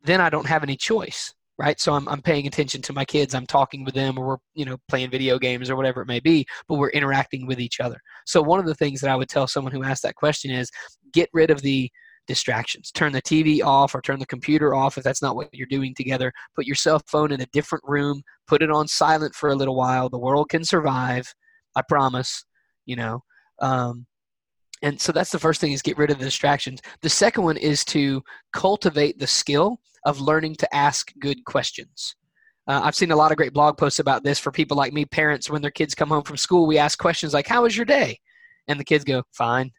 [0.02, 1.78] then I don't have any choice right?
[1.78, 3.34] So I'm, I'm paying attention to my kids.
[3.34, 6.20] I'm talking with them or we're you know playing video games or whatever it may
[6.20, 8.00] be but we're interacting with each other.
[8.26, 10.70] So one of the things that i would tell someone who asked that question is
[11.12, 11.90] get rid of the
[12.26, 12.90] distractions.
[12.90, 15.94] Turn the tv off or turn the computer off if that's not what you're doing
[15.94, 16.32] together.
[16.56, 18.22] Put your cell phone in a different room.
[18.46, 20.08] Put it on silent for a little while.
[20.08, 21.32] The world can survive
[21.76, 22.44] i promise
[22.86, 23.22] you know.
[23.60, 24.06] Um,
[24.84, 26.82] and so that's the first thing is get rid of the distractions.
[27.00, 32.14] The second one is to cultivate the skill of learning to ask good questions.
[32.66, 35.06] Uh, I've seen a lot of great blog posts about this for people like me,
[35.06, 35.48] parents.
[35.48, 38.18] When their kids come home from school, we ask questions like, How was your day?
[38.68, 39.72] And the kids go, Fine.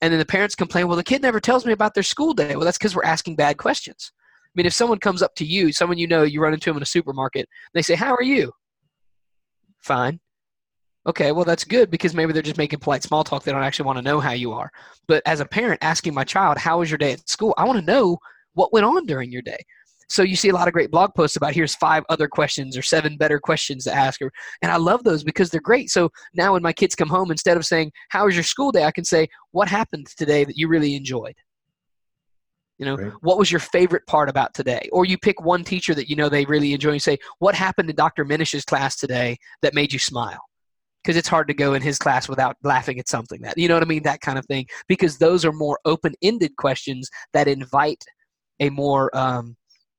[0.00, 2.54] And then the parents complain, Well, the kid never tells me about their school day.
[2.54, 4.12] Well, that's because we're asking bad questions.
[4.44, 6.76] I mean, if someone comes up to you, someone you know, you run into them
[6.76, 8.52] in a supermarket, they say, How are you?
[9.80, 10.20] Fine.
[11.06, 13.44] Okay, well, that's good because maybe they're just making polite small talk.
[13.44, 14.70] They don't actually want to know how you are.
[15.06, 17.54] But as a parent, asking my child, How was your day at school?
[17.56, 18.18] I want to know
[18.54, 19.58] what went on during your day.
[20.08, 22.82] So you see a lot of great blog posts about here's five other questions or
[22.82, 24.30] seven better questions to ask her.
[24.62, 25.90] And I love those because they're great.
[25.90, 28.84] So now when my kids come home, instead of saying, How was your school day?
[28.84, 31.34] I can say, What happened today that you really enjoyed?
[32.78, 33.12] You know, right.
[33.22, 34.88] what was your favorite part about today?
[34.92, 37.90] Or you pick one teacher that you know they really enjoy and say, What happened
[37.90, 38.24] in Dr.
[38.24, 40.40] Minish's class today that made you smile?
[41.06, 43.74] Because it's hard to go in his class without laughing at something that you know
[43.74, 44.66] what I mean, that kind of thing.
[44.88, 48.02] Because those are more open-ended questions that invite
[48.58, 49.56] a more um,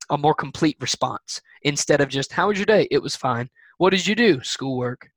[0.10, 1.42] a more complete response.
[1.64, 2.90] Instead of just how was your day?
[2.92, 3.48] It was fine.
[3.78, 4.44] What did you do?
[4.44, 5.10] Schoolwork.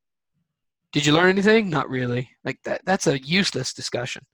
[0.93, 1.69] Did you learn anything?
[1.69, 2.31] Not really.
[2.45, 4.25] Like that that's a useless discussion.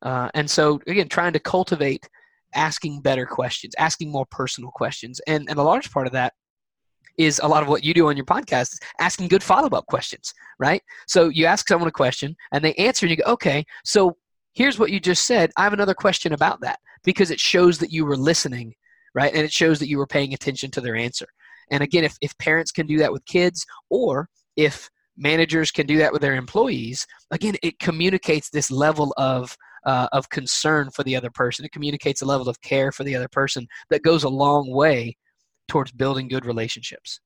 [0.00, 2.08] Uh, and so again trying to cultivate
[2.54, 5.20] asking better questions asking more personal questions.
[5.26, 6.32] And, and a large part of that
[7.18, 10.82] is a lot of what you do on your podcast asking good follow-up questions right
[11.06, 14.16] so you ask someone a question and they answer and you go okay so
[14.54, 17.92] here's what you just said i have another question about that because it shows that
[17.92, 18.74] you were listening
[19.14, 19.34] right?
[19.34, 21.26] And it shows that you were paying attention to their answer.
[21.70, 25.98] And again, if, if parents can do that with kids, or if managers can do
[25.98, 31.16] that with their employees, again, it communicates this level of uh, of concern for the
[31.16, 31.64] other person.
[31.64, 35.16] It communicates a level of care for the other person that goes a long way
[35.68, 37.20] towards building good relationships.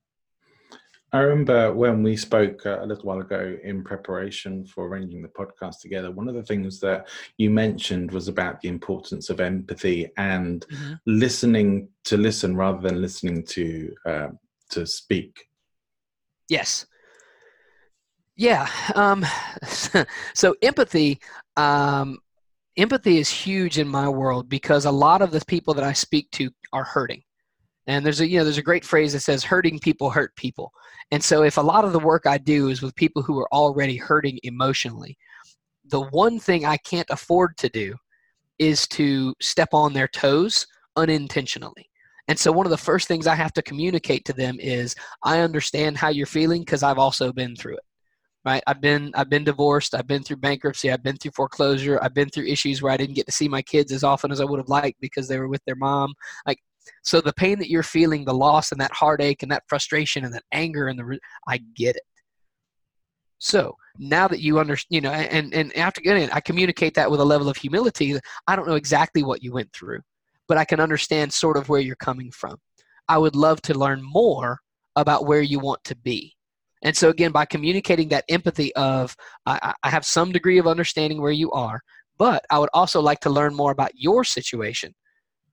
[1.15, 5.29] I remember when we spoke uh, a little while ago in preparation for arranging the
[5.29, 10.11] podcast together, one of the things that you mentioned was about the importance of empathy
[10.17, 10.95] and mm-hmm.
[11.07, 14.29] listening to listen rather than listening to uh,
[14.71, 15.49] to speak.
[16.49, 16.87] Yes.
[18.35, 18.67] Yeah.
[18.95, 19.27] Um,
[20.35, 21.21] so empathy,
[21.59, 22.21] um,
[22.79, 26.31] empathy is huge in my world because a lot of the people that I speak
[26.33, 27.23] to are hurting
[27.87, 30.73] and there's a you know there's a great phrase that says hurting people hurt people.
[31.11, 33.53] And so if a lot of the work I do is with people who are
[33.53, 35.17] already hurting emotionally,
[35.89, 37.95] the one thing I can't afford to do
[38.59, 40.67] is to step on their toes
[40.97, 41.89] unintentionally.
[42.29, 45.41] And so one of the first things I have to communicate to them is I
[45.41, 47.85] understand how you're feeling because I've also been through it.
[48.45, 48.63] Right?
[48.67, 52.29] I've been I've been divorced, I've been through bankruptcy, I've been through foreclosure, I've been
[52.29, 54.59] through issues where I didn't get to see my kids as often as I would
[54.59, 56.13] have liked because they were with their mom.
[56.45, 56.59] Like
[57.03, 60.35] so the pain that you're feeling, the loss and that heartache and that frustration and
[60.35, 62.03] that anger and the I get it.
[63.39, 67.11] So now that you understand, you know, and and after getting it, I communicate that
[67.11, 68.19] with a level of humility.
[68.47, 70.01] I don't know exactly what you went through,
[70.47, 72.59] but I can understand sort of where you're coming from.
[73.09, 74.61] I would love to learn more
[74.95, 76.37] about where you want to be.
[76.85, 79.17] And so again, by communicating that empathy of
[79.47, 81.81] I, I have some degree of understanding where you are,
[82.19, 84.95] but I would also like to learn more about your situation,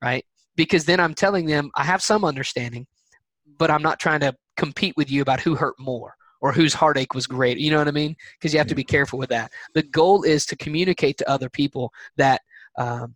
[0.02, 0.26] right?
[0.60, 2.86] Because then I'm telling them I have some understanding,
[3.58, 7.14] but I'm not trying to compete with you about who hurt more or whose heartache
[7.14, 7.60] was great.
[7.60, 8.14] You know what I mean?
[8.34, 9.54] Because you have to be careful with that.
[9.74, 12.42] The goal is to communicate to other people that
[12.78, 13.16] um,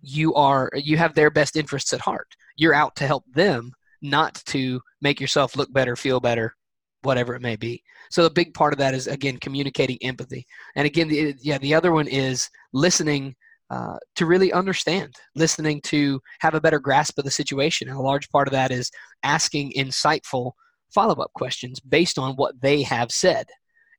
[0.00, 2.26] you are you have their best interests at heart.
[2.56, 6.56] You're out to help them, not to make yourself look better, feel better,
[7.02, 7.80] whatever it may be.
[8.10, 10.48] So a big part of that is again communicating empathy.
[10.74, 13.36] And again, the, yeah, the other one is listening
[13.72, 17.88] uh, to really understand, listening to have a better grasp of the situation.
[17.88, 18.90] And a large part of that is
[19.22, 20.52] asking insightful
[20.94, 23.46] follow up questions based on what they have said.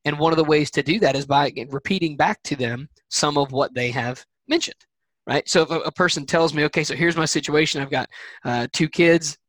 [0.06, 3.36] And one of the ways to do that is by repeating back to them some
[3.36, 4.86] of what they have mentioned,
[5.26, 5.50] right?
[5.50, 8.10] So if a, a person tells me, okay, so here's my situation, I've got
[8.46, 9.40] uh, two kids,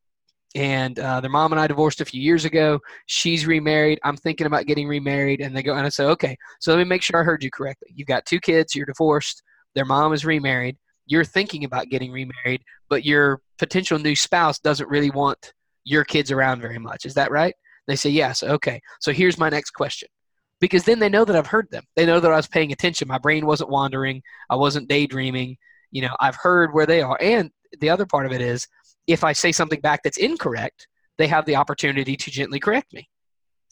[0.55, 2.79] and uh, their mom and I divorced a few years ago.
[3.07, 3.99] She's remarried.
[4.05, 5.41] I'm thinking about getting remarried.
[5.41, 7.51] And they go, and I say, okay, so let me make sure I heard you
[7.51, 7.89] correctly.
[7.95, 9.43] You've got two kids, you're divorced
[9.75, 14.89] their mom is remarried, you're thinking about getting remarried, but your potential new spouse doesn't
[14.89, 15.53] really want
[15.85, 17.05] your kids around very much.
[17.05, 17.55] Is that right?
[17.87, 18.43] They say, yes.
[18.43, 18.81] Okay.
[19.01, 20.09] So here's my next question.
[20.61, 21.85] Because then they know that I've heard them.
[21.97, 23.09] They know that I was paying attention.
[23.09, 24.23] My brain wasn't wandering.
[24.49, 25.57] I wasn't daydreaming.
[25.91, 27.19] You know, I've heard where they are.
[27.21, 27.51] And
[27.81, 28.67] the other part of it is
[29.07, 33.09] if I say something back that's incorrect, they have the opportunity to gently correct me.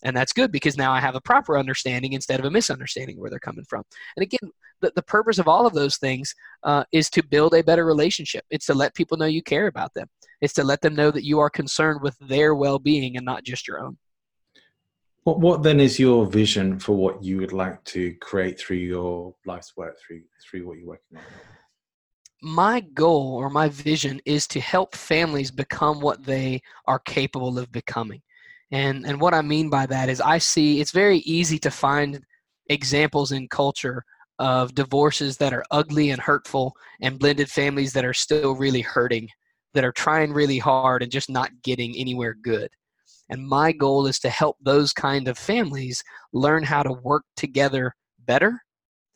[0.02, 3.30] And that's good because now I have a proper understanding instead of a misunderstanding where
[3.30, 3.84] they're coming from.
[4.16, 4.50] And again,
[4.80, 6.34] the, the purpose of all of those things
[6.64, 8.44] uh, is to build a better relationship.
[8.50, 10.08] It's to let people know you care about them.
[10.40, 13.68] It's to let them know that you are concerned with their well-being and not just
[13.68, 13.96] your own.
[15.24, 19.34] What what then is your vision for what you would like to create through your
[19.46, 21.22] life's work through through what you're working on?
[22.42, 27.70] My goal or my vision is to help families become what they are capable of
[27.70, 28.20] becoming.
[28.72, 32.20] And and what I mean by that is I see it's very easy to find
[32.68, 34.04] examples in culture
[34.38, 39.28] of divorces that are ugly and hurtful and blended families that are still really hurting
[39.74, 42.70] that are trying really hard and just not getting anywhere good
[43.32, 46.04] and my goal is to help those kind of families
[46.34, 47.94] learn how to work together
[48.26, 48.60] better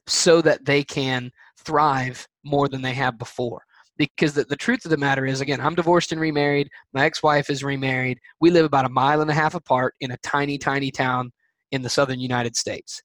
[0.07, 3.63] so that they can thrive more than they have before.
[3.99, 6.69] Because the, the truth of the matter is, again, I'm divorced and remarried.
[6.93, 8.19] My ex wife is remarried.
[8.41, 11.33] We live about a mile and a half apart in a tiny, tiny town
[11.73, 13.03] in the southern United States.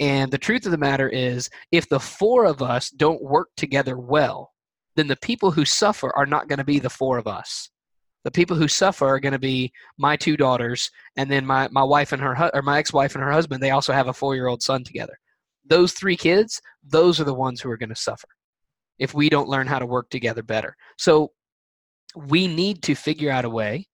[0.00, 3.98] And the truth of the matter is, if the four of us don't work together
[3.98, 4.52] well,
[4.94, 7.70] then the people who suffer are not going to be the four of us
[8.26, 11.84] the people who suffer are going to be my two daughters and then my, my
[11.84, 14.82] wife and her or my ex-wife and her husband they also have a four-year-old son
[14.82, 15.16] together
[15.64, 18.26] those three kids those are the ones who are going to suffer
[18.98, 21.32] if we don't learn how to work together better so
[22.14, 23.86] we need to figure out a way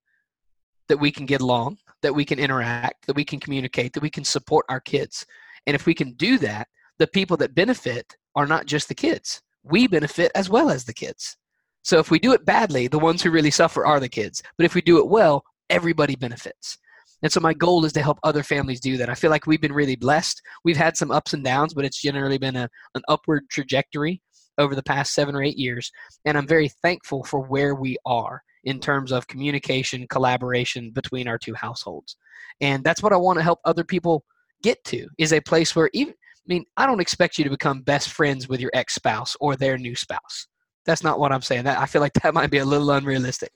[0.88, 4.10] that we can get along that we can interact that we can communicate that we
[4.10, 5.24] can support our kids
[5.66, 9.42] and if we can do that the people that benefit are not just the kids
[9.62, 11.36] we benefit as well as the kids
[11.82, 14.42] so if we do it badly, the ones who really suffer are the kids.
[14.56, 16.78] But if we do it well, everybody benefits.
[17.22, 19.08] And so my goal is to help other families do that.
[19.08, 20.40] I feel like we've been really blessed.
[20.64, 24.20] We've had some ups and downs, but it's generally been a, an upward trajectory
[24.62, 25.90] over the past seven or eight years.
[26.24, 31.38] And I'm very thankful for where we are in terms of communication, collaboration between our
[31.38, 32.16] two households.
[32.60, 34.24] And that's what I want to help other people
[34.62, 37.82] get to is a place where even I mean, I don't expect you to become
[37.82, 40.48] best friends with your ex spouse or their new spouse.
[40.84, 41.64] That's not what I'm saying.
[41.64, 43.52] That I feel like that might be a little unrealistic.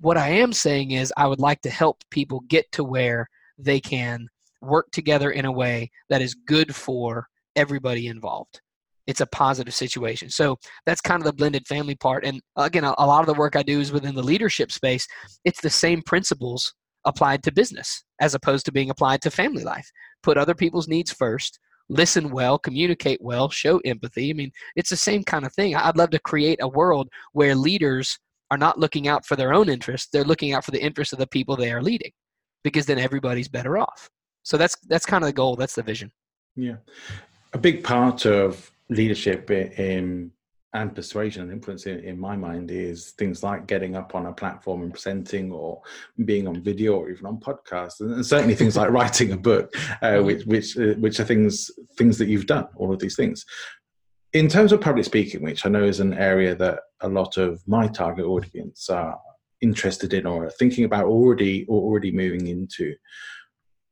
[0.00, 3.80] What I am saying is I would like to help people get to where they
[3.80, 4.28] can
[4.60, 8.60] work together in a way that is good for everybody involved.
[9.06, 10.30] It's a positive situation.
[10.30, 12.24] So that's kind of the blended family part.
[12.24, 14.72] And uh, again, a, a lot of the work I do is within the leadership
[14.72, 15.06] space.
[15.44, 19.88] It's the same principles applied to business as opposed to being applied to family life.
[20.22, 24.30] Put other people's needs first, listen well, communicate well, show empathy.
[24.30, 25.76] I mean, it's the same kind of thing.
[25.76, 28.18] I'd love to create a world where leaders
[28.50, 31.18] are not looking out for their own interests, they're looking out for the interests of
[31.18, 32.12] the people they are leading
[32.62, 34.08] because then everybody's better off.
[34.42, 36.12] So that's that's kind of the goal, that's the vision.
[36.54, 36.76] Yeah.
[37.52, 40.30] A big part of leadership in
[40.76, 44.32] and persuasion and influence in, in, my mind is things like getting up on a
[44.32, 45.80] platform and presenting or
[46.24, 49.70] being on video or even on podcasts and, certainly things like writing a book
[50.02, 50.26] uh, mm-hmm.
[50.26, 53.46] which which uh, which are things things that you've done all of these things
[54.34, 57.62] in terms of public speaking which i know is an area that a lot of
[57.66, 59.18] my target audience are
[59.62, 62.94] interested in or are thinking about already or already moving into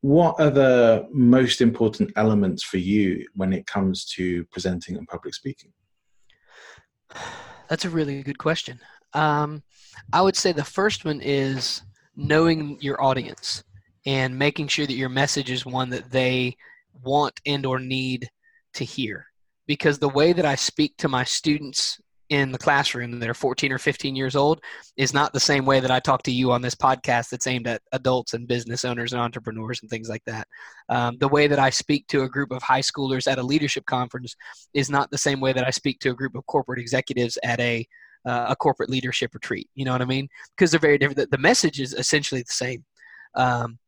[0.04, 5.34] what are the most important elements for you when it comes to presenting and public
[5.34, 5.72] speaking
[7.68, 8.78] that's a really good question.
[9.12, 9.62] Um,
[10.12, 11.82] I would say the first one is
[12.16, 13.64] knowing your audience
[14.06, 16.56] and making sure that your message is one that they
[17.02, 18.28] want and or need
[18.74, 19.26] to hear.
[19.66, 22.00] Because the way that I speak to my students
[22.30, 24.62] in the classroom that are 14 or 15 years old
[24.96, 27.66] is not the same way that I talk to you on this podcast that's aimed
[27.66, 30.48] at adults and business owners and entrepreneurs and things like that.
[30.88, 33.84] Um, the way that I speak to a group of high schoolers at a leadership
[33.86, 34.34] conference
[34.72, 37.60] is not the same way that I speak to a group of corporate executives at
[37.60, 37.86] a
[38.26, 39.68] uh, a corporate leadership retreat.
[39.74, 40.28] You know what I mean?
[40.56, 41.18] Because they're very different.
[41.18, 42.82] The, the message is essentially the same,
[43.34, 43.78] um,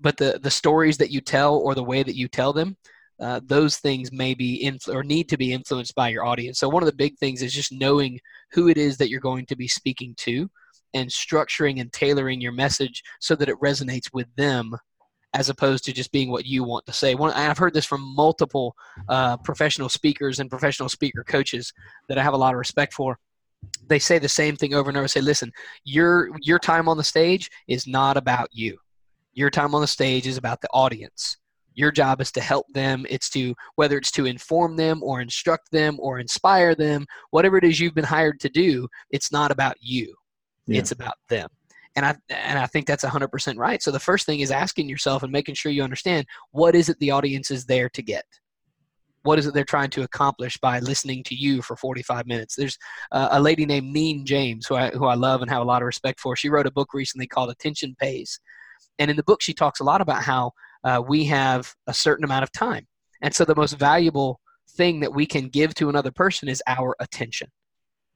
[0.00, 2.76] but the the stories that you tell or the way that you tell them
[3.20, 6.58] uh, those things may be influ- or need to be influenced by your audience.
[6.58, 8.18] So one of the big things is just knowing
[8.52, 10.50] who it is that you're going to be speaking to
[10.94, 14.76] and structuring and tailoring your message so that it resonates with them
[15.32, 17.14] as opposed to just being what you want to say.
[17.14, 18.74] One, I've heard this from multiple
[19.08, 21.72] uh, professional speakers and professional speaker coaches
[22.08, 23.18] that I have a lot of respect for.
[23.88, 25.08] They say the same thing over and over.
[25.08, 25.50] Say, listen,
[25.84, 28.78] your your time on the stage is not about you.
[29.32, 31.38] Your time on the stage is about the audience
[31.74, 33.04] your job is to help them.
[33.08, 37.64] It's to whether it's to inform them or instruct them or inspire them whatever it
[37.64, 40.14] is you've been hired to do it's not about you.
[40.66, 40.78] Yeah.
[40.78, 41.48] it's about them.
[41.96, 43.82] And i and i think that's 100% right.
[43.82, 46.98] So the first thing is asking yourself and making sure you understand what is it
[46.98, 48.24] the audience is there to get?
[49.22, 52.56] What is it they're trying to accomplish by listening to you for 45 minutes?
[52.56, 52.76] There's
[53.10, 55.80] uh, a lady named neen james who I, who I love and have a lot
[55.80, 56.36] of respect for.
[56.36, 58.38] She wrote a book recently called attention pays.
[58.98, 60.52] And in the book she talks a lot about how
[60.84, 62.86] uh, we have a certain amount of time.
[63.22, 64.40] And so the most valuable
[64.76, 67.48] thing that we can give to another person is our attention,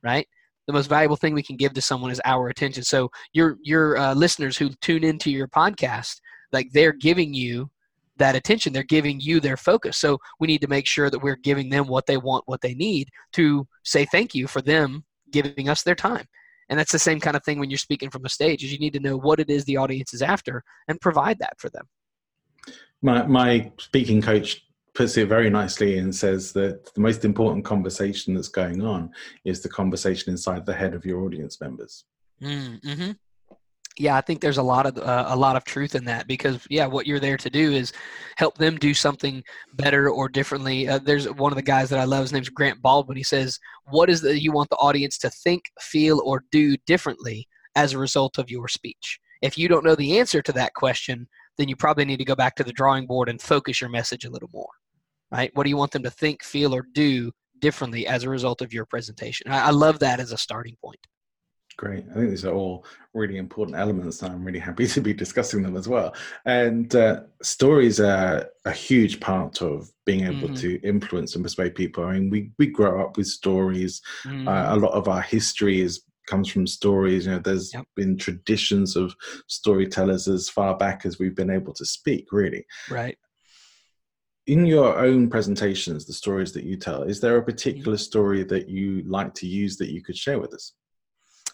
[0.02, 0.26] right?
[0.66, 2.82] The most valuable thing we can give to someone is our attention.
[2.82, 6.20] So your your uh, listeners who tune into your podcast,
[6.52, 7.70] like they're giving you
[8.18, 11.36] that attention they're giving you their focus so we need to make sure that we're
[11.36, 15.68] giving them what they want what they need to say thank you for them giving
[15.68, 16.26] us their time
[16.68, 18.78] and that's the same kind of thing when you're speaking from a stage is you
[18.78, 21.86] need to know what it is the audience is after and provide that for them
[23.02, 28.34] my my speaking coach puts it very nicely and says that the most important conversation
[28.34, 29.10] that's going on
[29.44, 32.04] is the conversation inside the head of your audience members
[32.42, 33.10] mm, mm-hmm
[33.98, 36.64] yeah, I think there's a lot of uh, a lot of truth in that because
[36.70, 37.92] yeah, what you're there to do is
[38.36, 39.42] help them do something
[39.74, 40.88] better or differently.
[40.88, 42.22] Uh, there's one of the guys that I love.
[42.22, 43.16] His name's Grant Baldwin.
[43.16, 43.58] He says,
[43.90, 47.98] "What is that you want the audience to think, feel, or do differently as a
[47.98, 51.28] result of your speech?" If you don't know the answer to that question,
[51.58, 54.24] then you probably need to go back to the drawing board and focus your message
[54.24, 54.70] a little more.
[55.30, 55.50] Right?
[55.54, 58.72] What do you want them to think, feel, or do differently as a result of
[58.72, 59.50] your presentation?
[59.50, 61.00] I, I love that as a starting point.
[61.78, 62.04] Great.
[62.10, 62.84] I think these are all
[63.14, 66.14] really important elements, and I'm really happy to be discussing them as well.
[66.44, 70.54] And uh, stories are a huge part of being able mm-hmm.
[70.54, 72.04] to influence and persuade people.
[72.04, 74.02] I mean, we we grow up with stories.
[74.24, 74.48] Mm-hmm.
[74.48, 77.26] Uh, a lot of our history is comes from stories.
[77.26, 77.86] You know, there's yep.
[77.96, 79.14] been traditions of
[79.46, 82.32] storytellers as far back as we've been able to speak.
[82.32, 83.16] Really, right.
[84.46, 88.02] In your own presentations, the stories that you tell, is there a particular mm-hmm.
[88.02, 90.72] story that you like to use that you could share with us?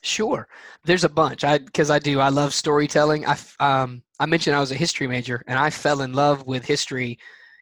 [0.03, 0.47] Sure,
[0.85, 1.45] there's a bunch.
[1.45, 2.21] I because I do.
[2.21, 3.25] I love storytelling.
[3.27, 6.65] I um I mentioned I was a history major, and I fell in love with
[6.65, 7.19] history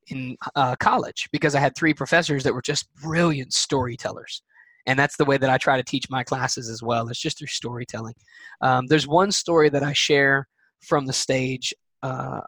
[0.09, 4.43] in uh, college because I had three professors that were just brilliant storytellers,
[4.87, 7.09] and that's the way that I try to teach my classes as well.
[7.09, 8.15] It's just through storytelling.
[8.61, 10.49] Um, there's one story that I share
[10.81, 11.73] from the stage
[12.03, 12.41] uh,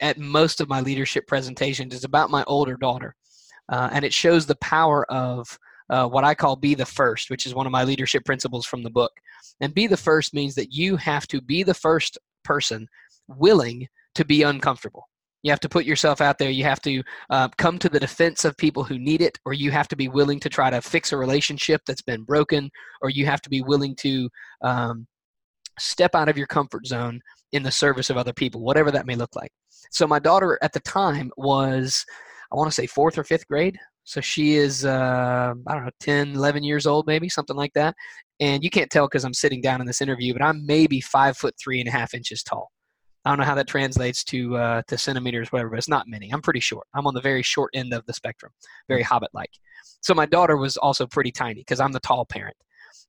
[0.00, 1.94] at most of my leadership presentations.
[1.94, 3.14] It's about my older daughter,
[3.68, 5.58] uh, and it shows the power of
[5.90, 8.82] uh, what I call be the first, which is one of my leadership principles from
[8.82, 9.12] the book.
[9.60, 12.88] And be the first means that you have to be the first person
[13.28, 15.08] willing to be uncomfortable.
[15.42, 16.50] You have to put yourself out there.
[16.50, 19.70] You have to uh, come to the defense of people who need it, or you
[19.70, 22.70] have to be willing to try to fix a relationship that's been broken,
[23.00, 24.28] or you have to be willing to
[24.62, 25.06] um,
[25.78, 27.20] step out of your comfort zone
[27.52, 29.50] in the service of other people, whatever that may look like.
[29.90, 32.04] So, my daughter at the time was,
[32.52, 33.78] I want to say, fourth or fifth grade.
[34.04, 37.94] So she is, uh, I don't know, 10, 11 years old, maybe something like that.
[38.40, 41.36] And you can't tell because I'm sitting down in this interview, but I'm maybe five
[41.36, 42.71] foot three and a half inches tall.
[43.24, 46.30] I don't know how that translates to uh, to centimeters, whatever, but it's not many.
[46.30, 46.86] I'm pretty short.
[46.94, 48.52] I'm on the very short end of the spectrum,
[48.88, 49.50] very hobbit-like.
[50.00, 52.56] So my daughter was also pretty tiny because I'm the tall parent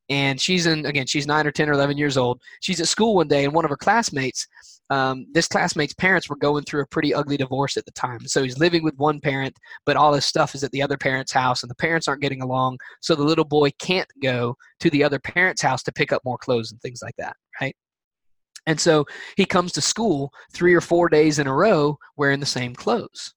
[0.09, 3.15] and she's in again she's nine or 10 or 11 years old she's at school
[3.15, 4.47] one day and one of her classmates
[4.89, 8.43] um, this classmate's parents were going through a pretty ugly divorce at the time so
[8.43, 9.55] he's living with one parent
[9.85, 12.41] but all his stuff is at the other parent's house and the parents aren't getting
[12.41, 16.21] along so the little boy can't go to the other parent's house to pick up
[16.25, 17.75] more clothes and things like that right
[18.65, 19.05] and so
[19.37, 23.33] he comes to school three or four days in a row wearing the same clothes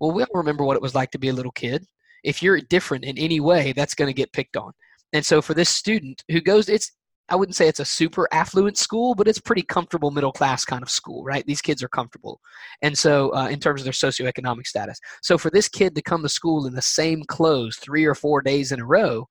[0.00, 1.84] well we all remember what it was like to be a little kid
[2.24, 4.72] if you're different in any way that's going to get picked on
[5.12, 6.92] and so for this student who goes, it's
[7.28, 10.82] I wouldn't say it's a super affluent school, but it's pretty comfortable middle class kind
[10.82, 11.46] of school, right?
[11.46, 12.40] These kids are comfortable,
[12.82, 14.98] and so uh, in terms of their socioeconomic status.
[15.22, 18.42] So for this kid to come to school in the same clothes three or four
[18.42, 19.28] days in a row,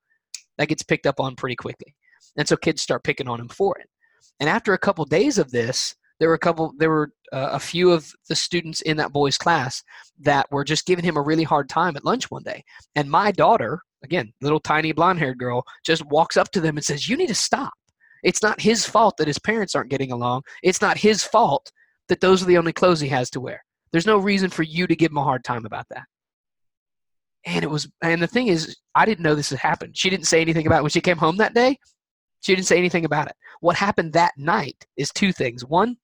[0.58, 1.94] that gets picked up on pretty quickly,
[2.36, 3.88] and so kids start picking on him for it.
[4.40, 7.58] And after a couple days of this, there were a couple there were uh, a
[7.58, 9.82] few of the students in that boy's class
[10.20, 12.62] that were just giving him a really hard time at lunch one day.
[12.94, 16.84] And my daughter again little tiny blonde haired girl just walks up to them and
[16.84, 17.72] says you need to stop.
[18.22, 20.42] It's not his fault that his parents aren't getting along.
[20.62, 21.72] It's not his fault
[22.08, 23.64] that those are the only clothes he has to wear.
[23.90, 26.04] There's no reason for you to give him a hard time about that.
[27.46, 29.96] And it was and the thing is i didn't know this had happened.
[29.96, 31.78] She didn't say anything about it when she came home that day
[32.42, 35.96] she didn't say anything about it what happened that night is two things one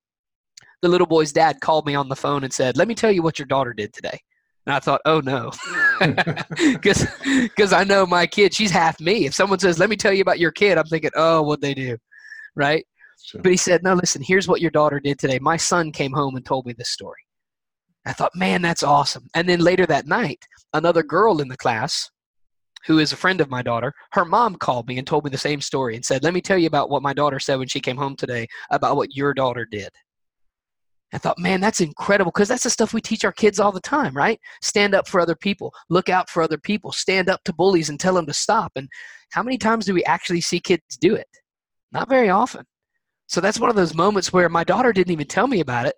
[0.83, 3.23] the little boy's dad called me on the phone and said, "Let me tell you
[3.23, 4.21] what your daughter did today."
[4.67, 5.51] And I thought, "Oh no,"
[6.59, 8.55] because because I know my kid.
[8.55, 9.27] She's half me.
[9.27, 11.75] If someone says, "Let me tell you about your kid," I'm thinking, "Oh, what they
[11.75, 11.97] do,"
[12.55, 12.85] right?
[13.25, 13.43] Sure.
[13.43, 14.23] But he said, "No, listen.
[14.23, 15.39] Here's what your daughter did today.
[15.41, 17.23] My son came home and told me this story."
[18.07, 22.11] I thought, "Man, that's awesome." And then later that night, another girl in the class
[22.89, 25.39] who is a friend of my daughter, her mom called me and told me the
[25.39, 27.81] same story and said, Let me tell you about what my daughter said when she
[27.81, 29.91] came home today about what your daughter did.
[31.13, 33.81] I thought, man, that's incredible because that's the stuff we teach our kids all the
[33.81, 34.41] time, right?
[34.63, 38.01] Stand up for other people, look out for other people, stand up to bullies and
[38.01, 38.73] tell them to stop.
[38.75, 38.89] And
[39.33, 41.29] how many times do we actually see kids do it?
[41.93, 42.65] Not very often.
[43.27, 45.95] So that's one of those moments where my daughter didn't even tell me about it,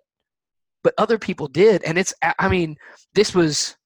[0.83, 1.83] but other people did.
[1.83, 2.75] And it's, I mean,
[3.13, 3.77] this was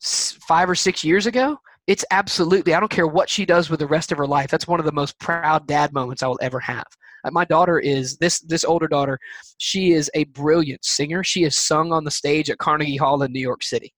[0.00, 1.56] five or six years ago.
[1.86, 4.50] It's absolutely, I don't care what she does with the rest of her life.
[4.50, 6.86] That's one of the most proud dad moments I will ever have.
[7.24, 9.18] Uh, my daughter is this this older daughter.
[9.58, 11.22] She is a brilliant singer.
[11.24, 13.92] She has sung on the stage at Carnegie Hall in New York City,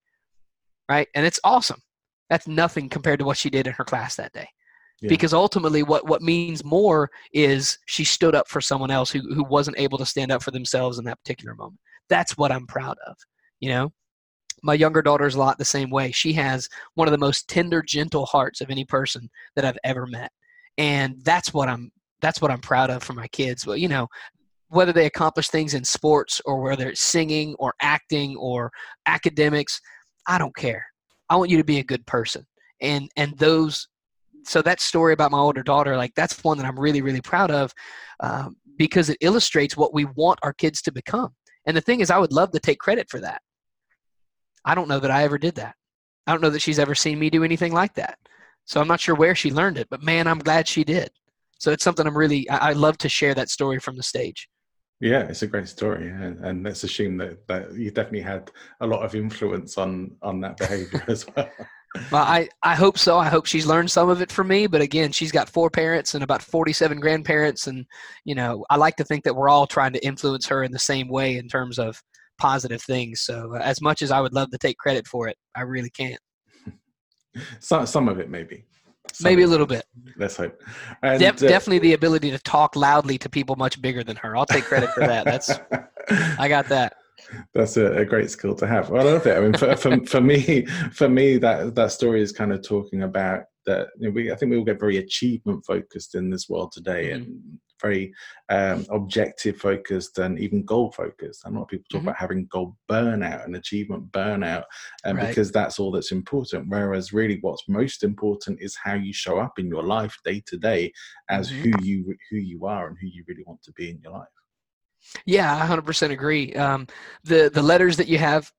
[0.89, 1.07] right?
[1.15, 1.81] And it's awesome.
[2.29, 4.47] That's nothing compared to what she did in her class that day.
[5.01, 5.09] Yeah.
[5.09, 9.43] Because ultimately, what, what means more is she stood up for someone else who, who
[9.43, 11.79] wasn't able to stand up for themselves in that particular moment.
[12.09, 13.15] That's what I'm proud of.
[13.59, 13.93] You know,
[14.65, 16.11] my younger daughter's a lot the same way.
[16.11, 20.07] She has one of the most tender, gentle hearts of any person that I've ever
[20.07, 20.31] met,
[20.79, 23.67] and that's what I'm that's what I'm proud of for my kids.
[23.67, 24.07] Well, you know,
[24.69, 28.71] whether they accomplish things in sports or whether it's singing or acting or
[29.05, 29.79] academics,
[30.27, 30.83] I don't care.
[31.29, 32.45] I want you to be a good person,
[32.81, 33.87] and and those.
[34.47, 37.51] So that story about my older daughter, like that's one that I'm really really proud
[37.51, 37.71] of,
[38.19, 41.35] um, because it illustrates what we want our kids to become.
[41.67, 43.41] And the thing is, I would love to take credit for that.
[44.65, 45.75] I don't know that I ever did that.
[46.27, 48.17] I don't know that she's ever seen me do anything like that.
[48.65, 51.11] So I'm not sure where she learned it, but man, I'm glad she did.
[51.59, 54.49] So it's something I'm really, I, I love to share that story from the stage.
[54.99, 58.49] Yeah, it's a great story, and, and let's assume that, that you definitely had
[58.79, 61.49] a lot of influence on on that behavior as well.
[62.11, 63.17] well, I, I hope so.
[63.17, 64.67] I hope she's learned some of it from me.
[64.67, 67.67] But again, she's got four parents and about 47 grandparents.
[67.67, 67.85] And,
[68.23, 70.79] you know, I like to think that we're all trying to influence her in the
[70.79, 72.01] same way in terms of
[72.37, 73.21] positive things.
[73.21, 75.89] So, uh, as much as I would love to take credit for it, I really
[75.89, 76.19] can't.
[77.59, 78.65] some, some of it, maybe.
[79.13, 79.85] Some maybe a little bit.
[80.17, 80.59] Let's hope.
[81.03, 84.35] And, De- uh, definitely the ability to talk loudly to people much bigger than her.
[84.35, 85.25] I'll take credit for that.
[85.25, 85.51] That's,
[86.39, 86.93] I got that
[87.53, 88.89] that's a, a, great skill to have.
[88.89, 89.37] Well, I love it.
[89.37, 93.03] I mean, for, for, for, me, for me, that that story is kind of talking
[93.03, 93.89] about that.
[93.97, 97.09] You know, we, I think we all get very achievement focused in this world today,
[97.09, 97.23] mm-hmm.
[97.23, 98.13] and very
[98.49, 101.45] um, objective focused, and even goal focused.
[101.45, 102.07] And a lot of people talk mm-hmm.
[102.09, 104.63] about having goal burnout and achievement burnout,
[105.03, 105.27] and right.
[105.27, 106.69] because that's all that's important.
[106.69, 110.57] Whereas, really, what's most important is how you show up in your life day to
[110.57, 110.91] day
[111.29, 111.71] as mm-hmm.
[111.71, 114.27] who you who you are and who you really want to be in your life.
[115.25, 116.53] Yeah, I 100% agree.
[116.55, 116.87] Um,
[117.23, 118.51] the the letters that you have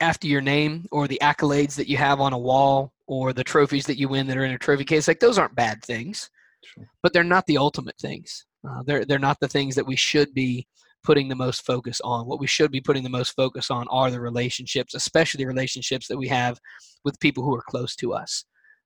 [0.00, 3.86] after your name, or the accolades that you have on a wall, or the trophies
[3.86, 6.30] that you win that are in a trophy case, like those aren't bad things,
[6.64, 6.88] sure.
[7.02, 8.46] but they're not the ultimate things.
[8.68, 10.66] Uh, they're they're not the things that we should be
[11.04, 12.26] putting the most focus on.
[12.26, 16.08] What we should be putting the most focus on are the relationships, especially the relationships
[16.08, 16.58] that we have
[17.04, 18.44] with people who are close to us.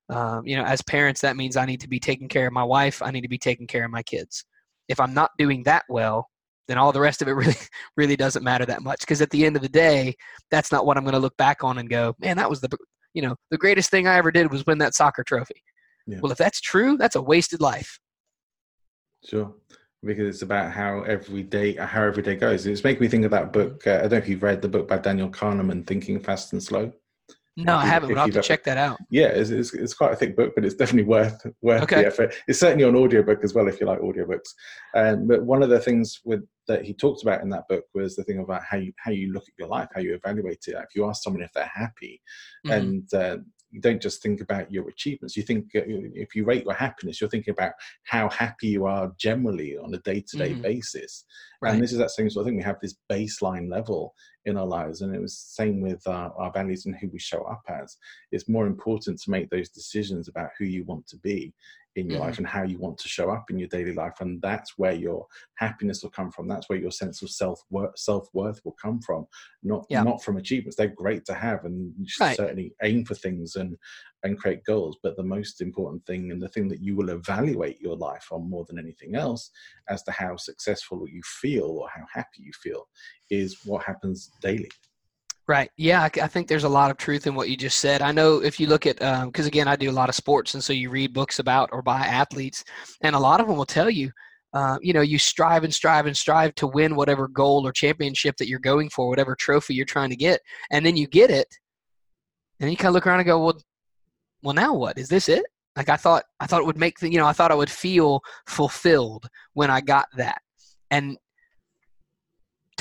[0.09, 2.63] Um, you know, as parents, that means I need to be taking care of my
[2.63, 3.01] wife.
[3.01, 4.45] I need to be taking care of my kids.
[4.87, 6.29] If I'm not doing that well,
[6.71, 7.55] then all the rest of it really
[7.97, 10.15] really doesn't matter that much because at the end of the day
[10.49, 12.69] that's not what i'm going to look back on and go man that was the
[13.13, 15.61] you know the greatest thing i ever did was win that soccer trophy.
[16.07, 16.19] Yeah.
[16.21, 17.99] well if that's true that's a wasted life.
[19.23, 19.53] Sure.
[20.03, 22.65] Because it's about how every day how every day goes.
[22.65, 24.67] It's making me think of that book uh, i don't know if you've read the
[24.67, 26.91] book by daniel kahneman thinking fast and slow
[27.57, 28.17] no, I haven't.
[28.17, 28.97] I'll have to check that out.
[29.09, 32.01] Yeah, it's, it's, it's, quite a thick book, but it's definitely worth worth okay.
[32.01, 32.33] the effort.
[32.47, 34.53] It's certainly on audiobook as well if you like audiobooks.
[34.95, 38.15] Um, but one of the things with that he talked about in that book was
[38.15, 40.75] the thing about how you how you look at your life, how you evaluate it.
[40.75, 42.21] If you ask someone if they're happy,
[42.65, 42.71] mm-hmm.
[42.71, 43.37] and uh,
[43.71, 45.35] you don't just think about your achievements.
[45.37, 49.11] You think uh, if you rate your happiness, you're thinking about how happy you are
[49.17, 50.61] generally on a day-to-day mm-hmm.
[50.61, 51.25] basis.
[51.61, 51.73] Right.
[51.73, 52.57] And this is that same sort of thing.
[52.57, 54.13] We have this baseline level
[54.45, 57.19] in our lives, and it was the same with uh, our values and who we
[57.19, 57.95] show up as.
[58.31, 61.53] It's more important to make those decisions about who you want to be
[61.95, 62.27] in your mm-hmm.
[62.27, 64.93] life and how you want to show up in your daily life and that's where
[64.93, 65.25] your
[65.55, 69.25] happiness will come from that's where your sense of self worth self-worth will come from
[69.63, 70.01] not yeah.
[70.01, 72.37] not from achievements they're great to have and you should right.
[72.37, 73.75] certainly aim for things and
[74.23, 77.81] and create goals but the most important thing and the thing that you will evaluate
[77.81, 79.51] your life on more than anything else
[79.89, 82.87] as to how successful you feel or how happy you feel
[83.29, 84.69] is what happens daily
[85.47, 85.69] Right.
[85.75, 88.01] Yeah, I, think there's a lot of truth in what you just said.
[88.01, 90.53] I know if you look at, because um, again, I do a lot of sports,
[90.53, 92.63] and so you read books about or by athletes,
[93.01, 94.11] and a lot of them will tell you,
[94.53, 98.37] uh, you know, you strive and strive and strive to win whatever goal or championship
[98.37, 101.47] that you're going for, whatever trophy you're trying to get, and then you get it,
[102.59, 103.59] and you kind of look around and go, well,
[104.43, 104.97] well, now what?
[104.97, 105.43] Is this it?
[105.75, 107.69] Like I thought, I thought it would make the, you know, I thought I would
[107.69, 110.41] feel fulfilled when I got that,
[110.91, 111.17] and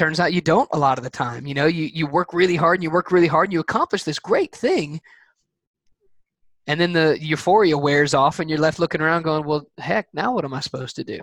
[0.00, 1.66] turns out you don't a lot of the time you know?
[1.66, 4.56] You, you work really hard and you work really hard and you accomplish this great
[4.56, 4.98] thing.
[6.66, 10.32] And then the euphoria wears off and you're left looking around going well heck now
[10.32, 11.18] what am i supposed to do?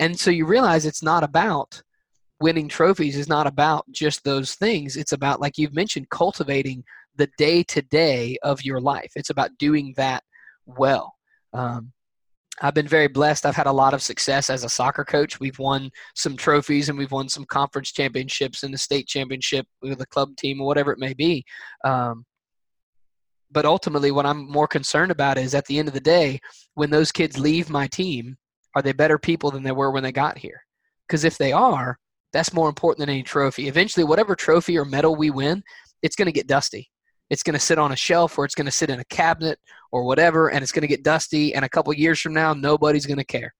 [0.00, 1.80] And so you realize it's not about
[2.40, 4.96] winning trophies is not about just those things.
[4.96, 6.82] It's about like you've mentioned cultivating
[7.14, 9.12] the day to day of your life.
[9.14, 10.24] It's about doing that
[10.66, 11.14] well.
[11.52, 11.92] Um,
[12.62, 13.44] I've been very blessed.
[13.44, 15.38] I've had a lot of success as a soccer coach.
[15.38, 19.98] We've won some trophies and we've won some conference championships and the state championship with
[19.98, 21.44] the club team or whatever it may be.
[21.84, 22.24] Um,
[23.50, 26.40] but ultimately, what I'm more concerned about is at the end of the day,
[26.74, 28.36] when those kids leave my team,
[28.76, 30.60] Are they better people than they were when they got here?
[31.08, 31.98] Because if they are,
[32.34, 33.68] that's more important than any trophy.
[33.68, 35.62] Eventually, whatever trophy or medal we win,
[36.02, 36.90] it's going to get dusty.
[37.30, 39.58] It's going to sit on a shelf or it's going to sit in a cabinet
[39.90, 41.54] or whatever, and it's going to get dusty.
[41.54, 43.54] And a couple years from now, nobody's going to care.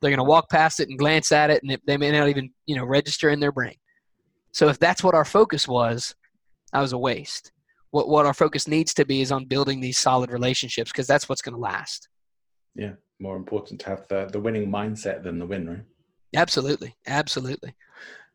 [0.00, 2.28] They're going to walk past it and glance at it, and it, they may not
[2.28, 3.76] even you know register in their brain.
[4.50, 6.14] So if that's what our focus was,
[6.72, 7.52] that was a waste.
[7.90, 11.28] What what our focus needs to be is on building these solid relationships because that's
[11.28, 12.08] what's going to last.
[12.74, 15.84] Yeah, more important to have the the winning mindset than the win, right?
[16.34, 17.74] Absolutely, absolutely.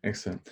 [0.03, 0.47] Excellent.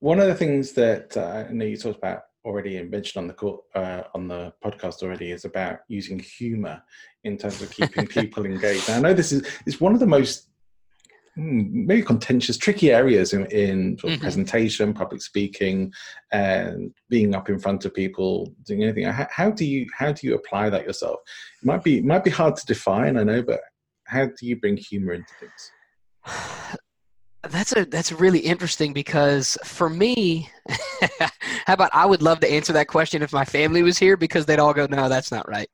[0.00, 3.34] One of the things that uh, I know you talked about already mentioned on the
[3.34, 6.82] call, uh, on the podcast already is about using humor
[7.24, 8.88] in terms of keeping people engaged.
[8.88, 10.48] Now, I know this is is one of the most
[11.34, 14.24] hmm, maybe contentious, tricky areas in, in sort of mm-hmm.
[14.24, 15.92] presentation, public speaking,
[16.32, 19.04] and being up in front of people, doing anything.
[19.04, 21.20] How, how, do you how do you apply that yourself?
[21.62, 23.60] It might be it might be hard to define, I know, but
[24.06, 25.72] how do you bring humor into things?
[27.44, 30.50] That's a that's really interesting because for me,
[31.66, 34.44] how about I would love to answer that question if my family was here because
[34.44, 35.70] they'd all go, no, that's not right,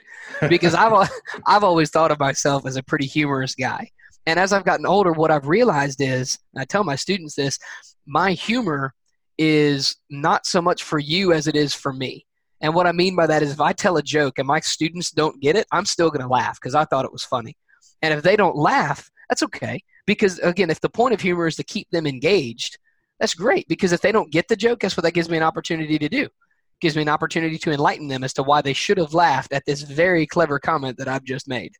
[0.48, 1.08] because I've
[1.46, 3.90] I've always thought of myself as a pretty humorous guy,
[4.26, 7.58] and as I've gotten older, what I've realized is, I tell my students this,
[8.06, 8.92] my humor
[9.38, 12.26] is not so much for you as it is for me.
[12.60, 15.10] And what I mean by that is if I tell a joke and my students
[15.10, 17.56] don't get it, I'm still going to laugh because I thought it was funny.
[18.00, 21.56] And if they don't laugh, that's okay because again if the point of humor is
[21.56, 22.78] to keep them engaged
[23.20, 23.66] that's great.
[23.68, 26.08] Because if they don't get the joke guess what that gives me an opportunity to
[26.08, 26.22] do?
[26.22, 26.30] It
[26.80, 29.64] gives me an opportunity to enlighten them as to why they should have laughed at
[29.66, 31.72] this very clever comment that i've just made.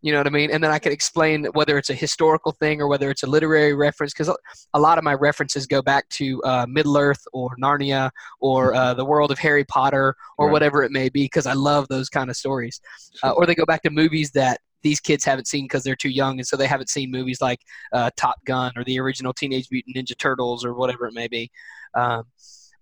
[0.00, 0.50] You know what i mean?
[0.50, 3.74] And then i can explain whether it's a historical thing or whether it's a literary
[3.74, 4.34] reference because
[4.72, 8.10] a lot of my references go back to uh, middle earth or narnia
[8.40, 10.52] or uh, the world of harry potter or right.
[10.52, 12.80] whatever it may be because i love those kind of stories.
[13.24, 16.10] Uh, or they go back to movies that these kids haven't seen because they're too
[16.10, 17.60] young, and so they haven't seen movies like
[17.92, 21.50] uh, Top Gun or the original Teenage Mutant Ninja Turtles or whatever it may be.
[21.94, 22.24] Um,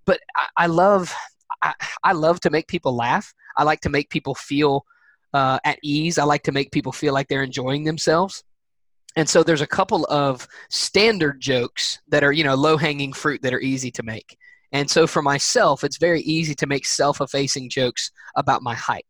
[0.04, 1.14] but I, I love
[1.62, 1.74] I,
[2.04, 3.32] I, love to make people laugh.
[3.56, 4.84] I like to make people feel
[5.32, 6.18] uh, at ease.
[6.18, 8.44] I like to make people feel like they're enjoying themselves.
[9.16, 13.40] And so there's a couple of standard jokes that are, you know, low hanging fruit
[13.42, 14.36] that are easy to make.
[14.72, 19.06] And so for myself, it's very easy to make self effacing jokes about my height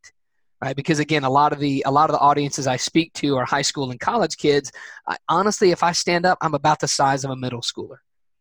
[0.62, 0.76] right?
[0.76, 3.44] Because again a lot of the a lot of the audiences i speak to are
[3.44, 4.72] high school and college kids.
[5.06, 7.98] I, honestly if i stand up i'm about the size of a middle schooler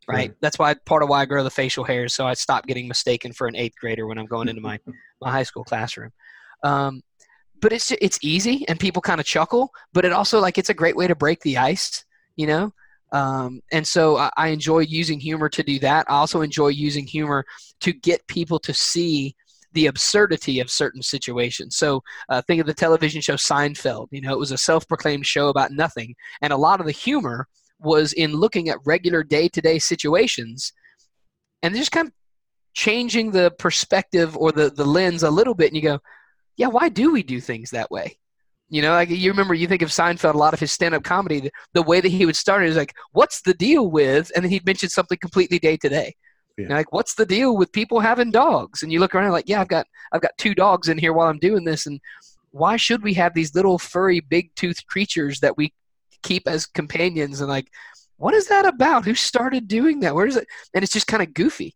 [0.07, 0.31] right?
[0.31, 0.35] Mm.
[0.39, 3.33] that's why part of why i grow the facial hairs so i stop getting mistaken
[3.33, 4.79] for an eighth grader when i'm going into my
[5.21, 6.11] my high school classroom.
[6.63, 7.01] Um,
[7.61, 10.73] but it's it's easy and people kind of chuckle but it also like it's a
[10.73, 12.05] great way to break the ice
[12.35, 12.73] you know?
[13.11, 16.05] Um, and so I, I enjoy using humor to do that.
[16.09, 17.45] I also enjoy using humor
[17.81, 19.35] to get people to see
[19.75, 21.75] the absurdity of certain situations.
[21.75, 24.07] So uh, think of the television show Seinfeld.
[24.11, 27.47] You know, it was a self-proclaimed show about nothing, and a lot of the humor
[27.79, 30.73] was in looking at regular day-to-day situations,
[31.61, 32.13] and just kind of
[32.73, 35.99] changing the perspective or the the lens a little bit, and you go,
[36.57, 38.17] yeah, why do we do things that way?
[38.69, 41.39] You know, like you remember, you think of Seinfeld, a lot of his stand-up comedy,
[41.39, 44.43] the, the way that he would start it is like, "What's the deal with?" and
[44.43, 46.15] then he'd mention something completely day to day.
[46.57, 46.67] Yeah.
[46.69, 48.81] like, what's the deal with people having dogs?
[48.81, 51.27] And you look around like, yeah, I've got I've got two dogs in here while
[51.27, 51.99] I'm doing this, and
[52.51, 55.73] why should we have these little furry, big toothed creatures that we
[56.23, 57.41] keep as companions?
[57.41, 57.67] And like,
[58.17, 59.03] what is that about?
[59.05, 60.15] Who started doing that?
[60.15, 60.47] Where is it?
[60.73, 61.75] And it's just kind of goofy,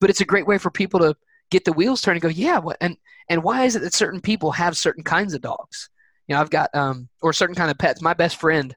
[0.00, 1.14] but it's a great way for people to
[1.50, 2.16] get the wheels turning.
[2.16, 2.76] And go, yeah, what?
[2.80, 2.96] And
[3.28, 5.88] and why is it that certain people have certain kinds of dogs?
[6.26, 8.02] You know, I've got um or certain kind of pets.
[8.02, 8.74] My best friend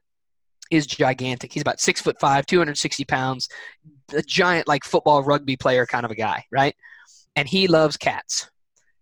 [0.70, 1.52] is gigantic.
[1.52, 3.48] He's about six foot five, 260 pounds,
[4.14, 6.74] a giant like football rugby player kind of a guy, right?
[7.36, 8.50] And he loves cats.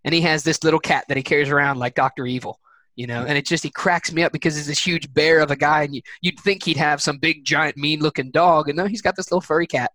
[0.04, 2.24] And he has this little cat that he carries around like Dr.
[2.26, 2.60] Evil,
[2.94, 5.50] you know, and it just he cracks me up because he's this huge bear of
[5.50, 8.76] a guy and you, you'd think he'd have some big giant mean looking dog and
[8.76, 9.92] no, he's got this little furry cat.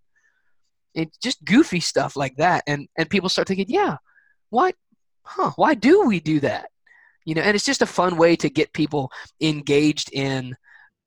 [0.93, 2.63] It's just goofy stuff like that.
[2.67, 3.97] And and people start thinking, yeah,
[4.49, 4.73] why
[5.23, 6.69] huh, why do we do that?
[7.25, 9.11] You know, and it's just a fun way to get people
[9.41, 10.55] engaged in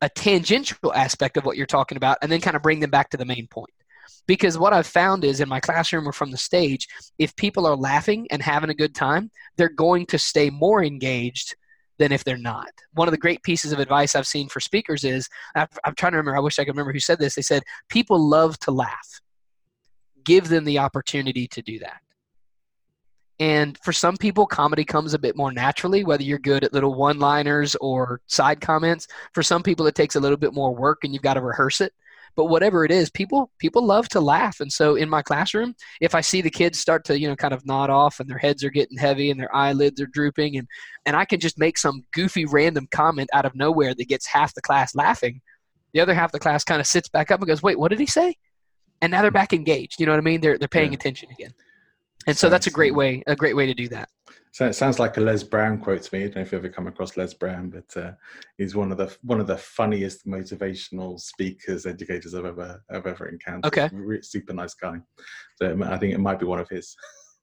[0.00, 3.11] a tangential aspect of what you're talking about and then kind of bring them back
[3.11, 3.70] to the main point.
[4.26, 6.88] Because what I've found is in my classroom or from the stage,
[7.18, 11.54] if people are laughing and having a good time, they're going to stay more engaged
[11.98, 12.68] than if they're not.
[12.94, 16.18] One of the great pieces of advice I've seen for speakers is I'm trying to
[16.18, 17.34] remember, I wish I could remember who said this.
[17.34, 19.20] They said, People love to laugh.
[20.24, 22.00] Give them the opportunity to do that.
[23.38, 26.94] And for some people, comedy comes a bit more naturally, whether you're good at little
[26.94, 29.09] one liners or side comments.
[29.34, 31.80] For some people, it takes a little bit more work and you've got to rehearse
[31.82, 31.92] it.
[32.37, 34.61] But whatever it is, people people love to laugh.
[34.61, 37.55] And so in my classroom, if I see the kids start to, you know, kind
[37.55, 40.68] of nod off and their heads are getting heavy and their eyelids are drooping and,
[41.07, 44.55] and I can just make some goofy random comment out of nowhere that gets half
[44.55, 45.41] the class laughing,
[45.95, 47.89] the other half of the class kind of sits back up and goes, "Wait, what
[47.89, 48.34] did he say?"
[49.01, 49.34] And now they're hmm.
[49.34, 49.99] back engaged.
[49.99, 50.41] You know what I mean?
[50.41, 50.99] They're they're paying Yeah.
[50.99, 51.55] attention again.
[52.26, 54.08] And so that's a great way a great way to do that.
[54.52, 56.22] So it sounds like a Les Brown quote to me.
[56.22, 58.12] I don't know if you've ever come across Les Brown, but uh,
[58.56, 63.28] he's one of the one of the funniest motivational speakers, educators I've ever I've ever
[63.28, 63.66] encountered.
[63.66, 63.90] Okay.
[63.92, 64.96] Re- super nice guy.
[65.56, 66.96] So I think it might be one of his.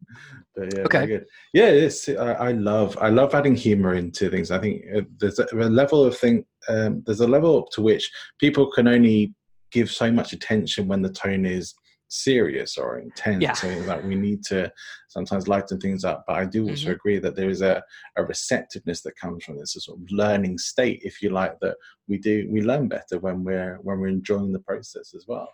[0.55, 1.05] but yeah, Okay.
[1.05, 1.25] good.
[1.53, 4.49] Yeah, it's I, I love I love adding humor into things.
[4.49, 6.45] I think uh, there's a, a level of thing.
[6.67, 8.09] Um, there's a level up to which
[8.39, 9.34] people can only
[9.71, 11.75] give so much attention when the tone is
[12.14, 13.41] serious or intense.
[13.41, 13.53] Yeah.
[13.53, 14.72] So that we need to
[15.09, 16.24] sometimes lighten things up.
[16.28, 16.95] But I do also Mhm.
[16.95, 17.84] agree that there is a,
[18.18, 21.76] a receptiveness that comes from this, a sort of learning state, if you like, that
[22.07, 25.49] we do we learn better when we're when we're enjoying the process as well.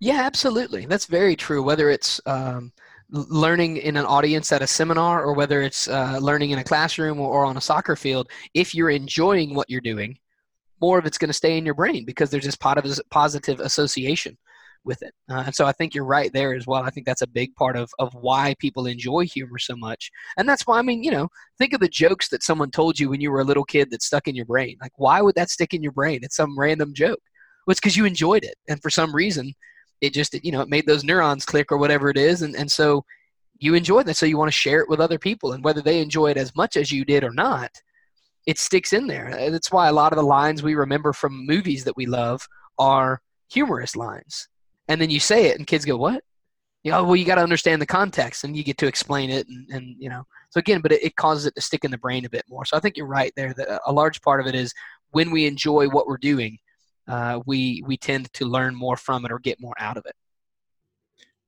[0.00, 0.86] Yeah, absolutely.
[0.86, 1.62] That's very true.
[1.62, 2.72] Whether it's um,
[3.10, 7.20] learning in an audience at a seminar or whether it's uh, learning in a classroom
[7.20, 10.18] or, or on a soccer field, if you're enjoying what you're doing,
[10.80, 14.36] more of it's going to stay in your brain because there's this positive association
[14.84, 15.12] with it.
[15.30, 16.82] Uh, and so I think you're right there as well.
[16.82, 20.10] I think that's a big part of, of why people enjoy humor so much.
[20.36, 21.28] And that's why, I mean, you know,
[21.58, 24.02] think of the jokes that someone told you when you were a little kid that
[24.02, 24.76] stuck in your brain.
[24.80, 26.20] Like, why would that stick in your brain?
[26.22, 27.20] It's some random joke.
[27.66, 28.56] Well, it's because you enjoyed it.
[28.68, 29.54] And for some reason,
[30.00, 32.42] it just, you know, it made those neurons click or whatever it is.
[32.42, 33.04] And, and so
[33.58, 34.16] you enjoy that.
[34.16, 35.52] So you want to share it with other people.
[35.52, 37.70] And whether they enjoy it as much as you did or not,
[38.46, 39.28] it sticks in there.
[39.28, 42.46] And That's why a lot of the lines we remember from movies that we love
[42.78, 44.48] are humorous lines.
[44.88, 46.22] And then you say it, and kids go, "What?"
[46.82, 49.48] You know, well, you got to understand the context, and you get to explain it,
[49.48, 50.24] and, and you know.
[50.50, 52.64] So again, but it, it causes it to stick in the brain a bit more.
[52.64, 53.54] So I think you're right there.
[53.54, 54.72] That a large part of it is
[55.10, 56.58] when we enjoy what we're doing,
[57.08, 60.14] uh, we we tend to learn more from it or get more out of it.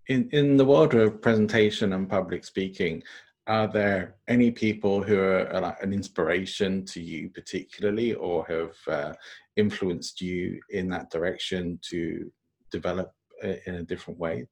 [0.08, 3.02] In in the world of presentation and public speaking,
[3.46, 9.14] are there any people who are, an inspiration to you particularly, or have uh,
[9.56, 12.30] influenced you in that direction to
[12.70, 13.12] develop
[13.42, 14.46] in a different way?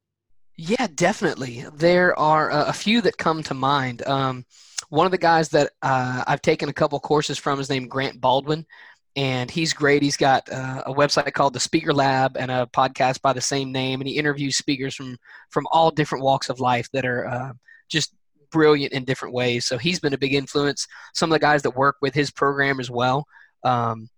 [0.57, 1.65] Yeah, definitely.
[1.73, 4.05] There are uh, a few that come to mind.
[4.07, 4.45] Um,
[4.89, 8.21] one of the guys that uh, I've taken a couple courses from is named Grant
[8.21, 8.65] Baldwin,
[9.17, 10.01] and he's great.
[10.01, 13.71] He's got uh, a website called the Speaker Lab and a podcast by the same
[13.71, 15.17] name, and he interviews speakers from
[15.49, 17.53] from all different walks of life that are uh,
[17.89, 18.13] just
[18.51, 19.65] brilliant in different ways.
[19.65, 20.87] So he's been a big influence.
[21.13, 23.25] Some of the guys that work with his program as well
[23.65, 24.09] um,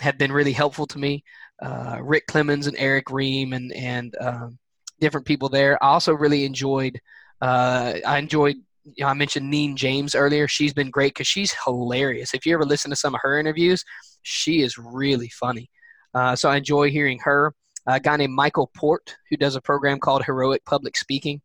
[0.00, 1.22] have been really helpful to me.
[1.62, 4.58] Uh, Rick Clemens and Eric Ream and and um,
[5.00, 5.82] different people there.
[5.82, 7.00] I also really enjoyed.
[7.40, 8.56] Uh, I enjoyed.
[8.84, 10.46] You know, I mentioned Neen James earlier.
[10.46, 12.34] She's been great because she's hilarious.
[12.34, 13.82] If you ever listen to some of her interviews,
[14.22, 15.70] she is really funny.
[16.12, 17.54] Uh, so I enjoy hearing her.
[17.86, 21.40] A guy named Michael Port, who does a program called Heroic Public Speaking.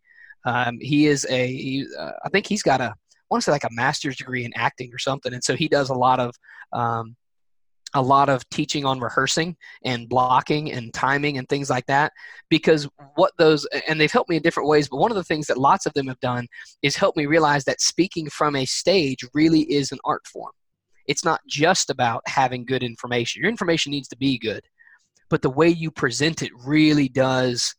[0.46, 1.48] Um, he is a.
[1.48, 2.86] He, uh, I think he's got a.
[2.92, 5.68] I want to say like a master's degree in acting or something, and so he
[5.68, 6.36] does a lot of.
[6.74, 7.16] Um,
[7.94, 12.12] a lot of teaching on rehearsing and blocking and timing and things like that
[12.50, 15.48] because what those and they've helped me in different ways but one of the things
[15.48, 16.48] that lots of them have done
[16.84, 20.52] is help me realize that speaking from a stage really is an art form.
[21.08, 23.42] It's not just about having good information.
[23.42, 24.62] Your information needs to be good
[25.30, 27.76] but the way you present it really does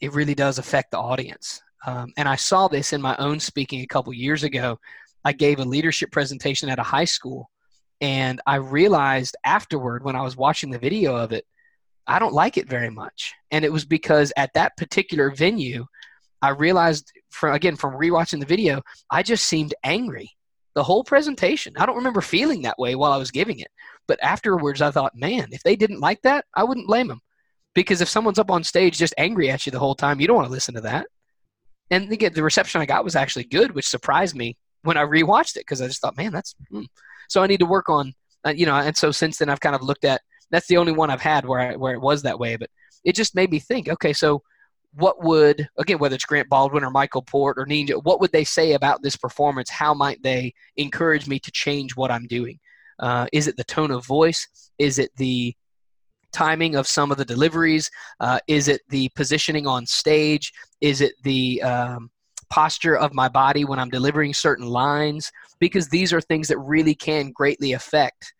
[0.00, 1.60] it really does affect the audience.
[1.86, 4.78] Um, and i saw this in my own speaking a couple years ago.
[5.24, 7.50] I gave a leadership presentation at a high school
[8.00, 11.44] and I realized afterward when I was watching the video of it,
[12.06, 13.34] I don't like it very much.
[13.50, 15.86] And it was because at that particular venue,
[16.42, 20.30] I realized from again from rewatching the video, I just seemed angry
[20.74, 21.74] the whole presentation.
[21.76, 23.68] I don't remember feeling that way while I was giving it,
[24.06, 27.20] but afterwards I thought, man, if they didn't like that, I wouldn't blame them.
[27.74, 30.36] Because if someone's up on stage just angry at you the whole time, you don't
[30.36, 31.06] want to listen to that.
[31.90, 35.56] And again, the reception I got was actually good, which surprised me when I rewatched
[35.56, 36.84] it because I just thought, man, that's hmm.
[37.30, 38.12] So I need to work on,
[38.44, 38.74] uh, you know.
[38.74, 40.20] And so since then, I've kind of looked at.
[40.50, 42.68] That's the only one I've had where I, where it was that way, but
[43.04, 43.88] it just made me think.
[43.88, 44.42] Okay, so
[44.94, 48.32] what would again, whether it's Grant Baldwin or Michael Port or Neen James, what would
[48.32, 49.70] they say about this performance?
[49.70, 52.58] How might they encourage me to change what I'm doing?
[52.98, 54.46] Uh, is it the tone of voice?
[54.78, 55.54] Is it the
[56.32, 57.90] timing of some of the deliveries?
[58.18, 60.52] Uh, is it the positioning on stage?
[60.80, 62.10] Is it the um,
[62.50, 65.30] posture of my body when I'm delivering certain lines?
[65.60, 68.34] Because these are things that really can greatly affect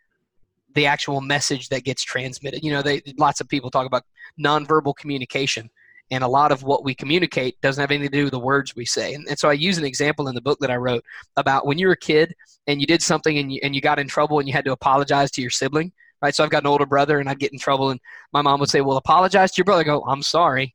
[0.74, 2.64] the actual message that gets transmitted.
[2.64, 4.04] You know, they, lots of people talk about
[4.42, 5.70] nonverbal communication,
[6.10, 8.74] and a lot of what we communicate doesn't have anything to do with the words
[8.74, 9.14] we say.
[9.14, 11.04] And, and so I use an example in the book that I wrote
[11.36, 12.34] about when you were a kid
[12.66, 14.72] and you did something and you, and you got in trouble and you had to
[14.72, 15.92] apologize to your sibling.
[16.22, 18.00] Right, so I've got an older brother, and I'd get in trouble, and
[18.30, 20.74] my mom would say, "Well, apologize to your brother." I go, "I'm sorry."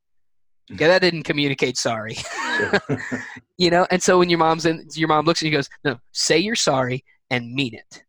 [0.79, 2.17] Yeah, that didn't communicate sorry.
[3.57, 5.97] you know, and so when your mom's in, your mom looks at you goes, "No,
[6.11, 8.03] say you're sorry and mean it."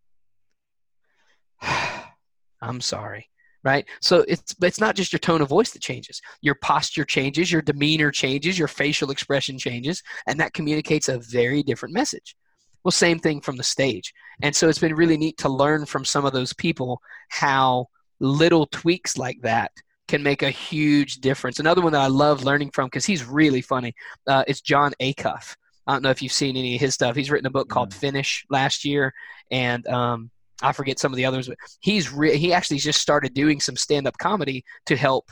[2.63, 3.29] I'm sorry.
[3.67, 3.85] right?
[4.01, 6.23] So it's it's not just your tone of voice that changes.
[6.41, 11.65] Your posture changes, your demeanor changes, your facial expression changes, and that communicates a very
[11.65, 12.37] different message.
[12.85, 14.15] Well, same thing from the stage.
[14.43, 17.89] And so it's been really neat to learn from some of those people how
[18.21, 19.73] little tweaks like that
[20.09, 21.59] can make a huge difference.
[21.59, 23.95] Another one that I love learning from because he's really funny
[24.27, 25.57] uh, is Jon Acuff.
[25.87, 27.15] I don't know if you've seen any of his stuff.
[27.15, 29.13] He's written a book called Finish last year,
[29.51, 30.31] and um,
[30.63, 33.77] I forget some of the others, but he's re- he actually just started doing some
[33.77, 35.31] stand up comedy to help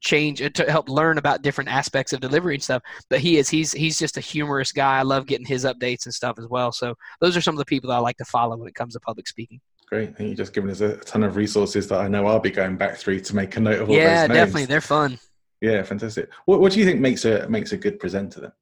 [0.00, 2.82] change to help learn about different aspects of delivery and stuff.
[3.10, 4.98] But he is he's he's just a humorous guy.
[4.98, 6.72] I love getting his updates and stuff as well.
[6.72, 8.94] So those are some of the people that I like to follow when it comes
[8.94, 9.60] to public speaking.
[9.88, 10.08] Great.
[10.08, 12.50] I think you've just given us a ton of resources that I know I'll be
[12.50, 14.38] going back through to make a note of all yeah, those names.
[14.38, 14.64] definitely.
[14.66, 15.18] They're fun.
[15.60, 16.28] Yeah, fantastic.
[16.44, 18.52] What, what do you think makes a makes a good presenter then?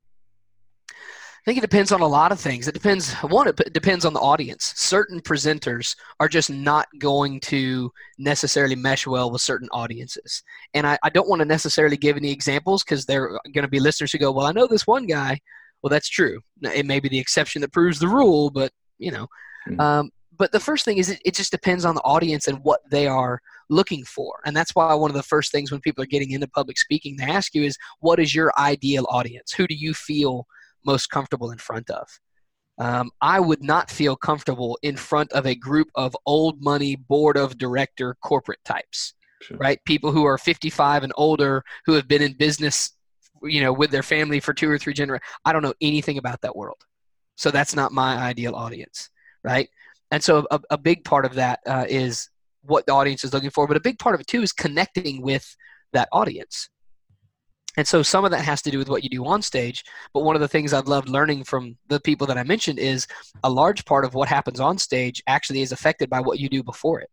[0.91, 2.69] I think it depends on a lot of things.
[2.69, 3.13] It depends.
[3.15, 4.73] One, it depends on the audience.
[4.77, 10.43] Certain presenters are just not going to necessarily mesh well with certain audiences.
[10.73, 13.69] And I, I don't want to necessarily give any examples because there are going to
[13.69, 15.41] be listeners who go, "Well, I know this one guy."
[15.83, 16.41] Well, that's true.
[16.63, 19.27] It may be the exception that proves the rule, but you know.
[19.69, 19.81] Mm-hmm.
[19.81, 22.81] Um, but the first thing is it, it just depends on the audience and what
[22.91, 24.41] they are looking for.
[24.45, 27.17] And that's why one of the first things when people are getting into public speaking,
[27.17, 29.53] they ask you is, "What is your ideal audience?
[29.53, 30.47] Who do you feel?"
[30.85, 32.09] most comfortable in front of.
[32.79, 37.37] Um, I would not feel comfortable in front of a group of old money board
[37.37, 39.57] of director corporate types, sure.
[39.59, 39.79] right?
[39.85, 42.93] People who are 55 and older who have been in business,
[43.43, 45.29] you know, with their family for two or three generations.
[45.45, 46.83] I don't know anything about that world,
[47.37, 49.09] so that's not my ideal audience,
[49.45, 49.69] right?
[50.11, 52.29] And so a, a big part of that uh, is
[52.63, 55.23] what the audience is looking for, but a big part of it too is connecting
[55.23, 55.57] with
[55.93, 56.69] that audience.
[57.77, 59.85] And so some of that has to do with what you do on stage.
[60.13, 63.07] But one of the things I've loved learning from the people that I mentioned is
[63.43, 66.63] a large part of what happens on stage actually is affected by what you do
[66.63, 67.11] before it.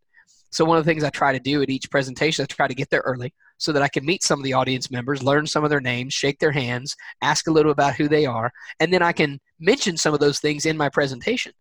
[0.52, 2.76] So one of the things I try to do at each presentation, I try to
[2.76, 5.64] get there early so that I can meet some of the audience members, learn some
[5.64, 9.02] of their names, shake their hands, ask a little about who they are, and then
[9.02, 11.54] I can mention some of those things in my presentation.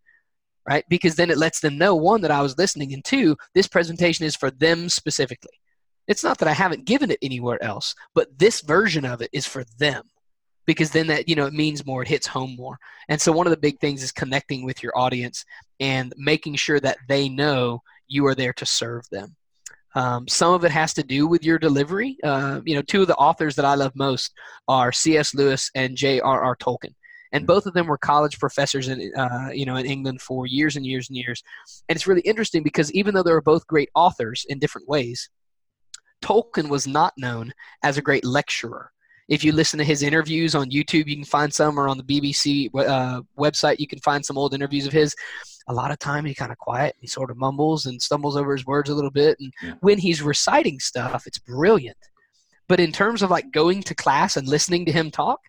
[0.67, 0.85] Right?
[0.89, 4.25] Because then it lets them know one that I was listening and two, this presentation
[4.25, 5.59] is for them specifically.
[6.07, 9.47] It's not that I haven't given it anywhere else, but this version of it is
[9.47, 10.03] for them
[10.65, 12.77] because then that you know it means more it hits home more
[13.09, 15.45] and so one of the big things is connecting with your audience
[15.79, 19.35] and making sure that they know you are there to serve them
[19.95, 23.07] um, some of it has to do with your delivery uh, you know two of
[23.07, 24.31] the authors that i love most
[24.67, 26.93] are cs lewis and j.r.r tolkien
[27.33, 30.75] and both of them were college professors in uh, you know in england for years
[30.75, 31.43] and years and years
[31.89, 35.29] and it's really interesting because even though they were both great authors in different ways
[36.21, 37.51] Tolkien was not known
[37.83, 38.91] as a great lecturer.
[39.27, 42.03] If you listen to his interviews on YouTube, you can find some, or on the
[42.03, 45.15] BBC uh, website, you can find some old interviews of his.
[45.67, 46.95] A lot of time, he kind of quiet.
[46.99, 49.37] He sort of mumbles and stumbles over his words a little bit.
[49.39, 49.73] And yeah.
[49.81, 51.97] when he's reciting stuff, it's brilliant.
[52.67, 55.39] But in terms of like going to class and listening to him talk,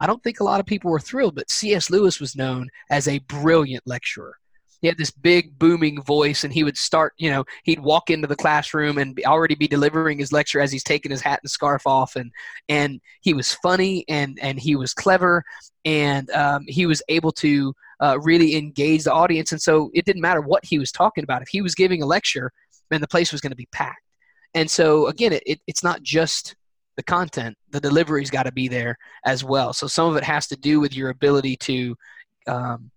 [0.00, 1.34] I don't think a lot of people were thrilled.
[1.34, 1.90] But C.S.
[1.90, 4.36] Lewis was known as a brilliant lecturer
[4.80, 8.26] he had this big booming voice and he would start you know he'd walk into
[8.26, 11.50] the classroom and be, already be delivering his lecture as he's taking his hat and
[11.50, 12.32] scarf off and
[12.68, 15.44] and he was funny and and he was clever
[15.84, 20.22] and um, he was able to uh, really engage the audience and so it didn't
[20.22, 22.50] matter what he was talking about if he was giving a lecture
[22.90, 24.02] then the place was going to be packed
[24.54, 26.56] and so again it, it, it's not just
[27.00, 29.72] the content the delivery's got to be there as well.
[29.72, 31.96] So some of it has to do with your ability to
[32.46, 32.90] um,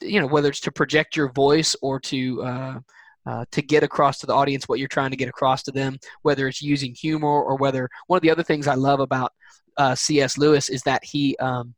[0.00, 2.78] you know whether it's to project your voice or to uh,
[3.26, 5.98] uh, to get across to the audience what you're trying to get across to them
[6.22, 9.32] whether it's using humor or whether one of the other things i love about
[9.76, 11.74] uh, cs lewis is that he um,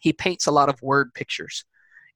[0.00, 1.64] he paints a lot of word pictures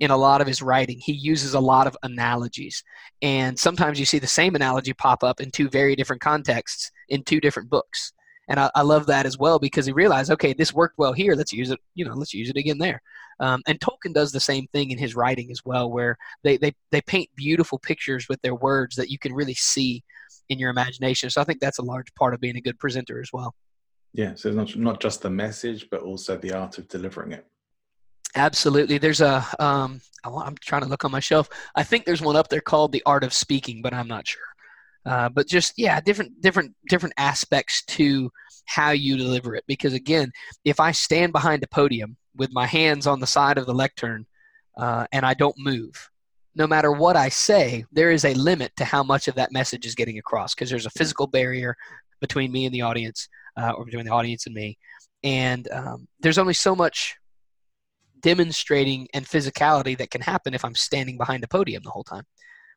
[0.00, 0.98] in a lot of his writing.
[0.98, 2.84] He uses a lot of analogies.
[3.22, 7.22] And sometimes you see the same analogy pop up in two very different contexts in
[7.22, 8.12] two different books
[8.48, 11.34] and I, I, love that as well because he realized okay this worked well here.
[11.34, 13.02] Let's use it you know let's use it again there.
[13.40, 16.72] Um, and tolkien does the same thing in his writing as well where they, they
[16.90, 20.02] they paint beautiful pictures with their words that you can really see
[20.48, 21.30] in your imagination.
[21.30, 23.54] So i think that's a large part of being a good presenter as well.
[24.12, 27.46] Yeah so it's not, not just the message but also the art of delivering it.
[28.34, 28.98] Absolutely.
[28.98, 31.48] There's a um, i'm trying to look on my shelf.
[31.74, 34.55] I think there's one up there called the art of speaking but i'm not sure
[35.06, 38.30] uh, but just yeah, different different different aspects to
[38.66, 39.64] how you deliver it.
[39.66, 40.32] Because again,
[40.64, 44.26] if I stand behind a podium with my hands on the side of the lectern
[44.76, 46.10] uh, and I don't move,
[46.56, 49.86] no matter what I say, there is a limit to how much of that message
[49.86, 51.76] is getting across because there's a physical barrier
[52.20, 54.76] between me and the audience, uh, or between the audience and me,
[55.22, 57.14] and um, there's only so much
[58.20, 62.24] demonstrating and physicality that can happen if I'm standing behind a podium the whole time.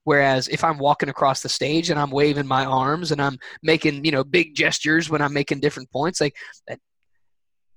[0.09, 4.03] Whereas if I'm walking across the stage and I'm waving my arms and I'm making,
[4.03, 6.35] you know, big gestures when I'm making different points, like
[6.67, 6.79] that,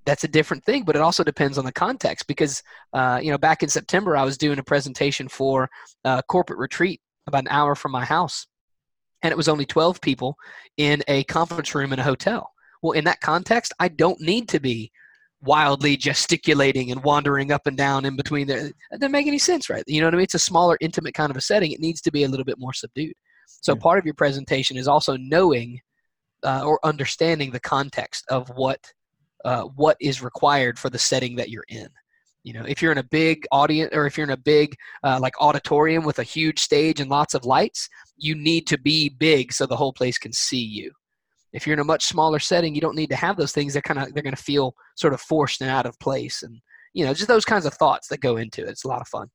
[0.03, 0.83] that's a different thing.
[0.83, 4.23] But it also depends on the context because, uh, you know, back in September, I
[4.23, 5.69] was doing a presentation for
[6.05, 8.47] a corporate retreat about an hour from my house.
[9.21, 10.35] And it was only 12 people
[10.77, 12.49] in a conference room in a hotel.
[12.81, 14.91] Well, in that context, I don't need to be
[15.43, 18.67] wildly gesticulating and wandering up and down in between there.
[18.67, 19.83] It doesn't make any sense, right?
[19.87, 20.23] You know what I mean?
[20.23, 21.71] It's a smaller, intimate kind of a setting.
[21.71, 23.13] It needs to be a little bit more subdued.
[23.61, 25.79] So part of your presentation is also knowing
[26.43, 28.79] uh, or understanding the context of what
[29.45, 31.87] uh, what is required for the setting that you're in.
[32.43, 35.19] You know, if you're in a big audience or if you're in a big uh,
[35.21, 37.87] like auditorium with a huge stage and lots of lights,
[38.17, 40.91] you need to be big so the whole place can see you.
[41.53, 43.73] If you're in a much smaller setting, you don't need to have those things.
[43.73, 46.59] They're kind of they're going to feel sort of forced and out of place, and
[46.93, 48.69] you know just those kinds of thoughts that go into it.
[48.69, 49.29] It's a lot of fun.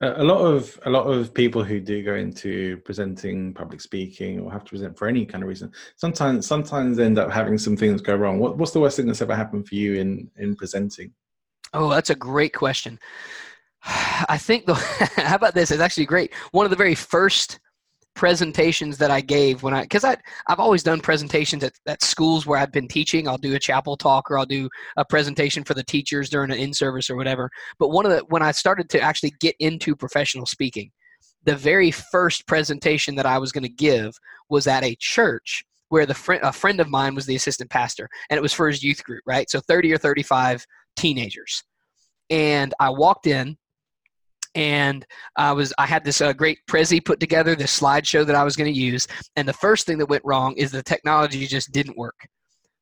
[0.00, 4.50] A lot of a lot of people who do go into presenting, public speaking, or
[4.50, 8.00] have to present for any kind of reason, sometimes sometimes end up having some things
[8.00, 8.40] go wrong.
[8.40, 11.12] What, what's the worst thing that's ever happened for you in in presenting?
[11.72, 12.98] Oh, that's a great question.
[13.84, 14.74] I think the
[15.16, 15.70] how about this?
[15.70, 16.34] It's actually great.
[16.50, 17.60] One of the very first
[18.14, 22.46] presentations that I gave when I because I I've always done presentations at, at schools
[22.46, 23.26] where I've been teaching.
[23.26, 26.58] I'll do a chapel talk or I'll do a presentation for the teachers during an
[26.58, 27.50] in service or whatever.
[27.78, 30.90] But one of the when I started to actually get into professional speaking,
[31.44, 34.14] the very first presentation that I was going to give
[34.48, 38.08] was at a church where the friend a friend of mine was the assistant pastor
[38.30, 39.48] and it was for his youth group, right?
[39.50, 40.64] So 30 or 35
[40.96, 41.62] teenagers.
[42.30, 43.56] And I walked in
[44.54, 48.44] and I was I had this uh, great Prezi put together, this slideshow that I
[48.44, 51.72] was going to use, and the first thing that went wrong is the technology just
[51.72, 52.26] didn't work.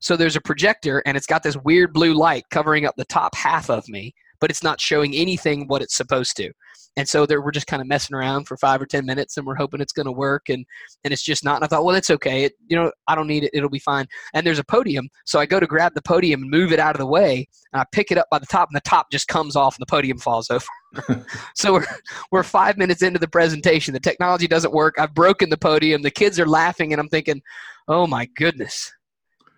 [0.00, 3.34] So there's a projector, and it's got this weird blue light covering up the top
[3.34, 6.52] half of me, but it's not showing anything what it's supposed to.
[6.96, 9.46] And so there, we're just kind of messing around for five or ten minutes, and
[9.46, 10.66] we're hoping it's going to work, and
[11.04, 11.56] and it's just not.
[11.56, 12.44] And I thought, well, it's okay.
[12.44, 13.50] It, you know, I don't need it.
[13.54, 14.06] It'll be fine.
[14.34, 16.96] And there's a podium, so I go to grab the podium and move it out
[16.96, 19.28] of the way, and I pick it up by the top, and the top just
[19.28, 21.24] comes off, and the podium falls over.
[21.54, 21.86] so we're
[22.32, 23.94] we're five minutes into the presentation.
[23.94, 24.96] The technology doesn't work.
[24.98, 26.02] I've broken the podium.
[26.02, 27.40] The kids are laughing, and I'm thinking,
[27.86, 28.92] oh my goodness,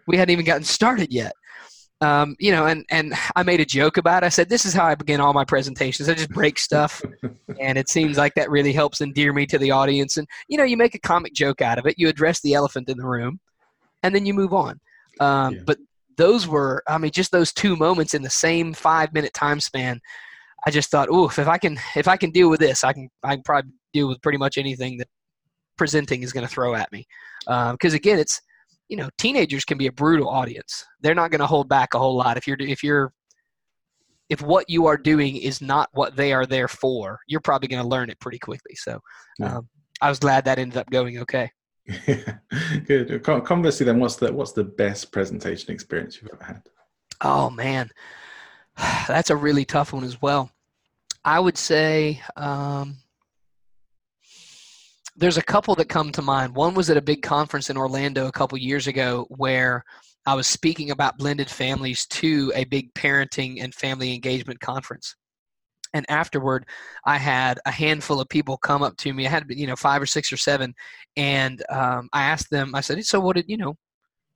[0.06, 1.32] we hadn't even gotten started yet
[2.02, 4.26] um, you know, and and I made a joke about it.
[4.26, 6.08] I said, "This is how I begin all my presentations.
[6.08, 7.00] I just break stuff,
[7.60, 10.64] and it seems like that really helps endear me to the audience." And you know,
[10.64, 11.94] you make a comic joke out of it.
[11.98, 13.38] You address the elephant in the room,
[14.02, 14.80] and then you move on.
[15.20, 15.60] Um, yeah.
[15.64, 15.78] But
[16.16, 20.00] those were, I mean, just those two moments in the same five minute time span.
[20.66, 23.10] I just thought, "Ooh, if I can, if I can deal with this, I can,
[23.22, 25.08] I can probably deal with pretty much anything that
[25.78, 27.06] presenting is going to throw at me."
[27.46, 28.40] Because um, again, it's
[28.92, 30.84] you know teenagers can be a brutal audience.
[31.00, 33.10] They're not going to hold back a whole lot if you're if you're
[34.28, 37.80] if what you are doing is not what they are there for you're probably going
[37.80, 38.74] to learn it pretty quickly.
[38.76, 39.00] So
[39.42, 39.66] um,
[40.02, 41.50] i was glad that ended up going okay.
[42.86, 43.22] Good.
[43.22, 46.62] Conversely then what's the what's the best presentation experience you've ever had?
[47.22, 47.88] Oh man.
[49.08, 50.50] That's a really tough one as well.
[51.24, 52.98] I would say um,
[55.16, 56.54] there's a couple that come to mind.
[56.54, 59.84] One was at a big conference in Orlando a couple years ago where
[60.24, 65.14] I was speaking about blended families to a big parenting and family engagement conference.
[65.94, 66.66] And afterward,
[67.04, 69.26] I had a handful of people come up to me.
[69.26, 70.74] I had, you know, five or six or seven,
[71.18, 72.74] and um, I asked them.
[72.74, 73.76] I said, "So, what did you know?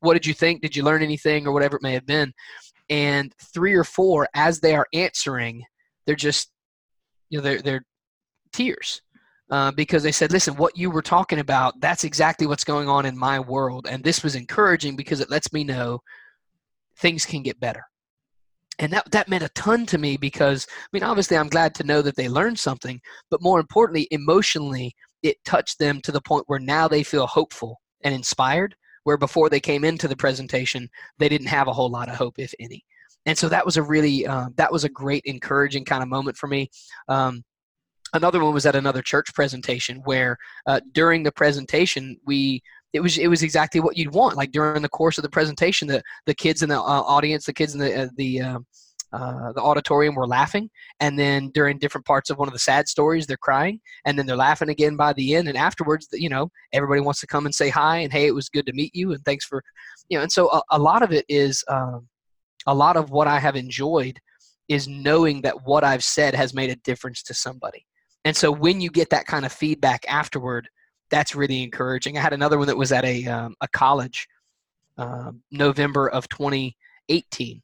[0.00, 0.60] What did you think?
[0.60, 2.34] Did you learn anything, or whatever it may have been?"
[2.90, 5.62] And three or four, as they are answering,
[6.06, 6.50] they're just,
[7.30, 7.84] you know, they're they're
[8.52, 9.00] tears
[9.50, 13.06] uh, because they said, listen, what you were talking about, that's exactly what's going on
[13.06, 13.86] in my world.
[13.88, 16.00] And this was encouraging because it lets me know
[16.98, 17.84] things can get better.
[18.78, 21.84] And that, that meant a ton to me because, I mean, obviously, I'm glad to
[21.84, 23.00] know that they learned something,
[23.30, 27.80] but more importantly, emotionally, it touched them to the point where now they feel hopeful
[28.02, 28.74] and inspired,
[29.04, 32.38] where before they came into the presentation, they didn't have a whole lot of hope,
[32.38, 32.84] if any.
[33.24, 36.36] And so that was a really, uh, that was a great, encouraging kind of moment
[36.36, 36.68] for me.
[37.08, 37.44] Um,
[38.12, 42.62] another one was at another church presentation where uh, during the presentation we
[42.92, 44.36] it was it was exactly what you'd want.
[44.36, 47.52] Like during the course of the presentation the the kids in the uh, audience the
[47.52, 48.66] kids in the uh, the um,
[49.12, 50.68] uh, the auditorium were laughing.
[51.00, 53.80] And then during different parts of one of the sad stories they're crying.
[54.04, 55.48] And then they're laughing again by the end.
[55.48, 58.48] And afterwards you know everybody wants to come and say hi and hey it was
[58.48, 59.62] good to meet you and thanks for
[60.08, 62.08] you know and so a, a lot of it is um,
[62.66, 64.18] a lot of what i have enjoyed
[64.68, 67.84] is knowing that what i've said has made a difference to somebody
[68.26, 70.68] and so when you get that kind of feedback afterward,
[71.10, 72.18] that's really encouraging.
[72.18, 74.26] I had another one that was at a, um, a college,
[74.98, 77.62] um, November of 2018.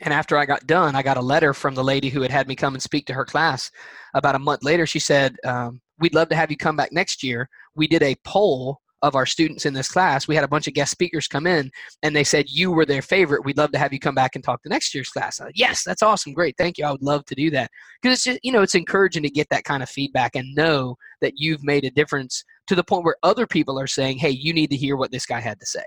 [0.00, 2.48] And after I got done, I got a letter from the lady who had had
[2.48, 3.70] me come and speak to her class.
[4.12, 7.22] About a month later, she said, um, we'd love to have you come back next
[7.22, 7.48] year.
[7.76, 10.26] We did a poll of our students in this class.
[10.26, 11.70] We had a bunch of guest speakers come in
[12.02, 13.44] and they said you were their favorite.
[13.44, 15.40] We'd love to have you come back and talk to next year's class.
[15.40, 16.32] Like, yes, that's awesome.
[16.32, 16.56] Great.
[16.56, 16.84] Thank you.
[16.84, 17.70] I would love to do that.
[18.00, 20.96] Because it's just, you know, it's encouraging to get that kind of feedback and know
[21.20, 24.52] that you've made a difference to the point where other people are saying, hey, you
[24.52, 25.84] need to hear what this guy had to say.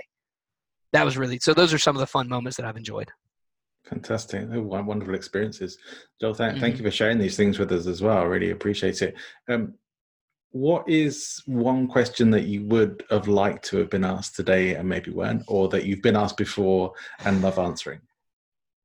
[0.94, 3.12] That was really so those are some of the fun moments that I've enjoyed.
[3.86, 4.48] Fantastic.
[4.50, 5.78] wonderful experiences.
[6.22, 6.60] Joel, th- mm-hmm.
[6.60, 8.18] thank you for sharing these things with us as well.
[8.18, 9.16] I really appreciate it.
[9.48, 9.74] Um,
[10.52, 14.90] what is one question that you would have liked to have been asked today and
[14.90, 16.94] maybe weren't, or that you've been asked before
[17.26, 18.02] and love answering?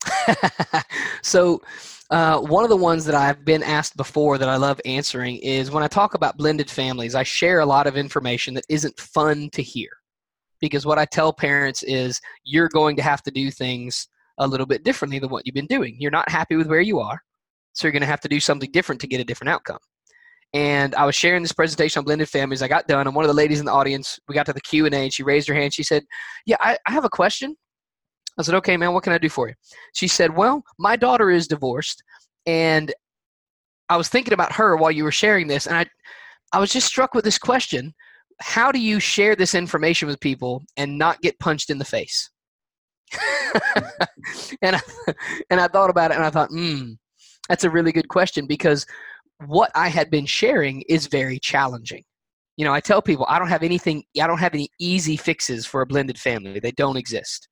[1.22, 1.62] so,
[2.10, 5.70] uh, one of the ones that I've been asked before that I love answering is
[5.70, 9.48] when I talk about blended families, I share a lot of information that isn't fun
[9.52, 9.88] to hear.
[10.60, 14.06] Because what I tell parents is you're going to have to do things
[14.38, 15.96] a little bit differently than what you've been doing.
[15.98, 17.20] You're not happy with where you are,
[17.72, 19.78] so you're going to have to do something different to get a different outcome.
[20.54, 22.62] And I was sharing this presentation on blended families.
[22.62, 24.60] I got done, and one of the ladies in the audience, we got to the
[24.60, 25.74] Q and A, and she raised her hand.
[25.74, 26.04] She said,
[26.46, 27.56] "Yeah, I, I have a question."
[28.38, 29.54] I said, "Okay, man, what can I do for you?"
[29.94, 32.04] She said, "Well, my daughter is divorced,
[32.46, 32.94] and
[33.88, 35.86] I was thinking about her while you were sharing this, and I,
[36.52, 37.92] I was just struck with this question:
[38.40, 42.30] How do you share this information with people and not get punched in the face?"
[44.62, 44.80] and I,
[45.50, 46.92] and I thought about it and I thought, hmm,
[47.48, 48.86] that's a really good question because
[49.46, 52.02] what I had been sharing is very challenging.
[52.56, 55.66] You know, I tell people I don't have anything, I don't have any easy fixes
[55.66, 56.60] for a blended family.
[56.60, 57.48] They don't exist.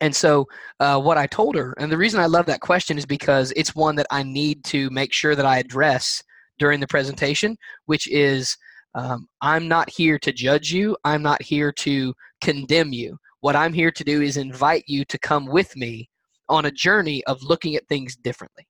[0.00, 0.46] And so,
[0.80, 3.74] uh, what I told her, and the reason I love that question is because it's
[3.74, 6.22] one that I need to make sure that I address
[6.58, 7.56] during the presentation,
[7.86, 8.56] which is
[8.94, 13.16] um, I'm not here to judge you, I'm not here to condemn you.
[13.40, 16.08] What I'm here to do is invite you to come with me
[16.48, 18.66] on a journey of looking at things differently.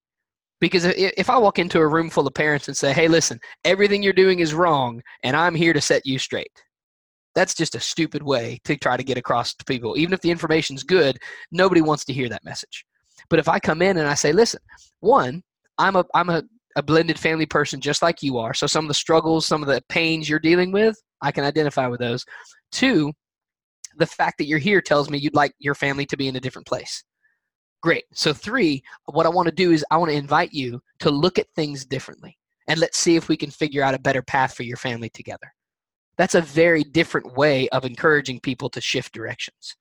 [0.62, 4.00] Because if I walk into a room full of parents and say, hey, listen, everything
[4.00, 6.52] you're doing is wrong, and I'm here to set you straight,
[7.34, 9.98] that's just a stupid way to try to get across to people.
[9.98, 11.18] Even if the information's good,
[11.50, 12.84] nobody wants to hear that message.
[13.28, 14.60] But if I come in and I say, listen,
[15.00, 15.42] one,
[15.78, 16.44] I'm a, I'm a,
[16.76, 18.54] a blended family person just like you are.
[18.54, 21.88] So some of the struggles, some of the pains you're dealing with, I can identify
[21.88, 22.24] with those.
[22.70, 23.12] Two,
[23.96, 26.40] the fact that you're here tells me you'd like your family to be in a
[26.40, 27.02] different place.
[27.82, 28.04] Great.
[28.14, 31.38] So, three, what I want to do is I want to invite you to look
[31.38, 32.38] at things differently
[32.68, 35.52] and let's see if we can figure out a better path for your family together.
[36.16, 39.76] That's a very different way of encouraging people to shift directions.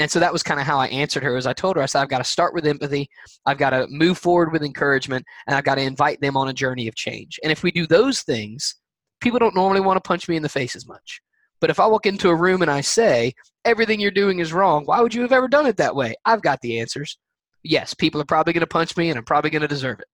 [0.00, 1.36] And so that was kind of how I answered her.
[1.36, 3.08] As I told her, I said, I've got to start with empathy,
[3.46, 6.52] I've got to move forward with encouragement, and I've got to invite them on a
[6.52, 7.38] journey of change.
[7.44, 8.74] And if we do those things,
[9.20, 11.20] people don't normally want to punch me in the face as much.
[11.60, 13.32] But if I walk into a room and I say,
[13.64, 16.16] everything you're doing is wrong, why would you have ever done it that way?
[16.24, 17.16] I've got the answers.
[17.64, 20.06] Yes, people are probably going to punch me and I'm probably going to deserve it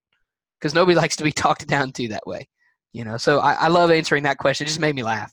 [0.59, 2.49] because nobody likes to be talked down to that way.
[2.93, 4.65] You know, so I, I love answering that question.
[4.65, 5.33] It just made me laugh.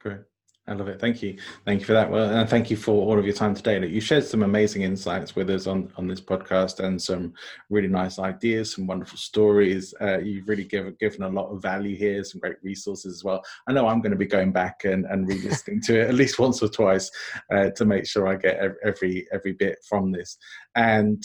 [0.00, 0.20] Great.
[0.66, 0.98] I love it.
[0.98, 1.36] Thank you.
[1.66, 2.10] Thank you for that.
[2.10, 3.86] Well, and thank you for all of your time today.
[3.86, 7.34] You shared some amazing insights with us on, on this podcast and some
[7.68, 9.92] really nice ideas, some wonderful stories.
[10.00, 13.42] Uh, you've really given, given a lot of value here, some great resources as well.
[13.68, 16.38] I know I'm going to be going back and, and re-listening to it at least
[16.38, 17.10] once or twice
[17.52, 20.38] uh, to make sure I get every, every bit from this.
[20.76, 21.22] And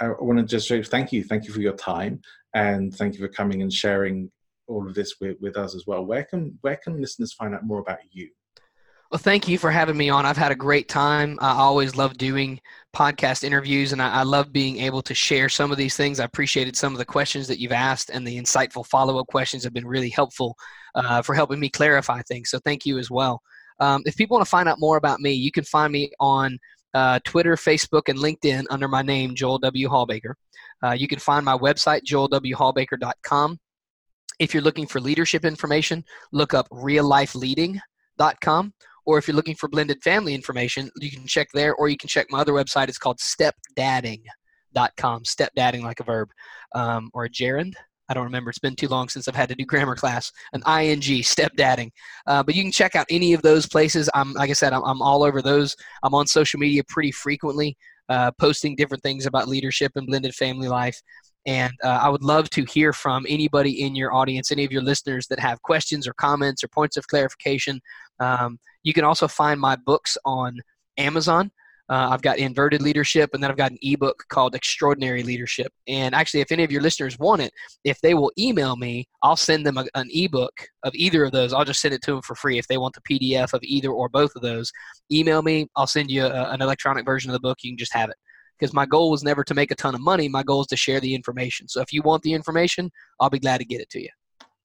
[0.00, 1.24] I want to just say thank you.
[1.24, 2.20] Thank you for your time
[2.54, 4.30] and thank you for coming and sharing
[4.68, 6.04] all of this with, with us as well.
[6.04, 8.28] Where can, where can listeners find out more about you?
[9.10, 10.26] Well, thank you for having me on.
[10.26, 11.38] I've had a great time.
[11.40, 12.58] I always love doing
[12.94, 16.18] podcast interviews, and I, I, love being able to share some of these things.
[16.18, 19.62] I appreciated some of the questions that you've asked, and the insightful follow up questions
[19.62, 20.56] have been really helpful
[20.96, 22.50] uh, for helping me clarify things.
[22.50, 23.40] So, thank you as well.
[23.78, 26.58] Um, if people want to find out more about me, you can find me on
[26.96, 29.88] uh, Twitter, Facebook, and LinkedIn under my name, Joel W.
[29.88, 30.32] Hawbaker.
[30.82, 33.58] Uh, you can find my website, joelwhawbaker.com.
[34.38, 38.72] If you're looking for leadership information, look up reallifeleading.com
[39.04, 42.08] or if you're looking for blended family information, you can check there, or you can
[42.08, 42.88] check my other website.
[42.88, 45.24] It's called stepdadding.com.
[45.24, 46.28] Stepdadding like a verb,
[46.74, 47.76] um, or a gerund.
[48.08, 48.50] I don't remember.
[48.50, 50.30] It's been too long since I've had to do grammar class.
[50.52, 51.90] An ing, stepdadding.
[52.26, 54.08] Uh, but you can check out any of those places.
[54.14, 55.74] I'm like I said, I'm, I'm all over those.
[56.02, 57.76] I'm on social media pretty frequently,
[58.08, 61.00] uh, posting different things about leadership and blended family life.
[61.46, 64.82] And uh, I would love to hear from anybody in your audience, any of your
[64.82, 67.80] listeners that have questions or comments or points of clarification.
[68.18, 70.58] Um, you can also find my books on
[70.98, 71.52] Amazon.
[71.88, 75.72] Uh, I've got Inverted Leadership, and then I've got an ebook called Extraordinary Leadership.
[75.86, 77.52] And actually, if any of your listeners want it,
[77.84, 80.52] if they will email me, I'll send them a, an ebook
[80.82, 81.52] of either of those.
[81.52, 83.90] I'll just send it to them for free if they want the PDF of either
[83.90, 84.70] or both of those.
[85.12, 87.58] Email me, I'll send you a, an electronic version of the book.
[87.62, 88.16] You can just have it
[88.58, 90.28] because my goal was never to make a ton of money.
[90.28, 91.68] My goal is to share the information.
[91.68, 92.90] So if you want the information,
[93.20, 94.08] I'll be glad to get it to you.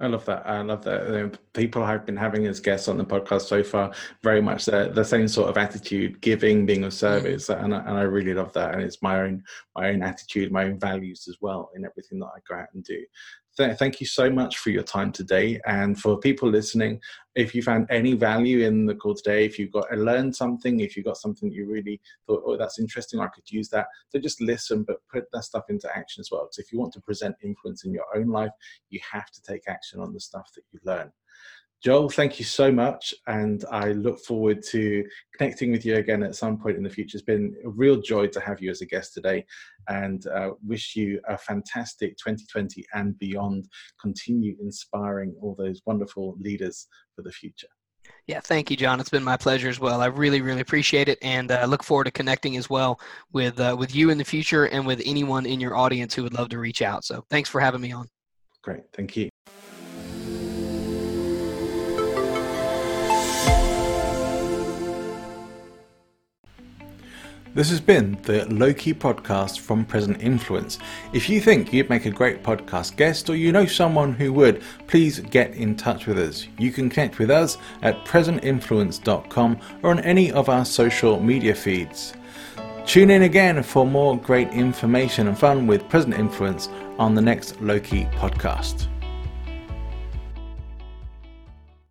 [0.01, 0.47] I love that.
[0.47, 1.07] I love that.
[1.07, 4.91] The people I've been having as guests on the podcast so far, very much the,
[4.93, 7.63] the same sort of attitude, giving, being of service, mm.
[7.63, 8.73] and, I, and I really love that.
[8.73, 9.43] And it's my own
[9.75, 12.83] my own attitude, my own values as well in everything that I go out and
[12.83, 12.99] do
[13.61, 15.59] th- thank you so much for your time today.
[15.65, 16.99] And for people listening,
[17.35, 20.79] if you found any value in the call today, if you got uh, learned something,
[20.79, 23.87] if you got something you really thought, oh, that's interesting, I could use that.
[24.09, 26.43] So just listen, but put that stuff into action as well.
[26.43, 28.51] Because if you want to present influence in your own life,
[28.89, 31.11] you have to take action on the stuff that you learn.
[31.83, 33.13] Joel, thank you so much.
[33.25, 35.03] And I look forward to
[35.35, 37.17] connecting with you again at some point in the future.
[37.17, 39.43] It's been a real joy to have you as a guest today
[39.89, 43.67] and uh, wish you a fantastic 2020 and beyond.
[43.99, 47.67] Continue inspiring all those wonderful leaders for the future.
[48.27, 48.99] Yeah, thank you, John.
[48.99, 50.01] It's been my pleasure as well.
[50.01, 52.99] I really, really appreciate it, and I uh, look forward to connecting as well
[53.31, 56.33] with uh, with you in the future and with anyone in your audience who would
[56.33, 57.03] love to reach out.
[57.03, 58.07] So, thanks for having me on.
[58.63, 59.29] Great, thank you.
[67.53, 70.79] This has been the Loki podcast from Present Influence.
[71.11, 74.63] If you think you'd make a great podcast guest or you know someone who would,
[74.87, 76.47] please get in touch with us.
[76.57, 82.13] You can connect with us at presentinfluence.com or on any of our social media feeds.
[82.85, 87.59] Tune in again for more great information and fun with Present Influence on the next
[87.59, 88.87] Loki podcast.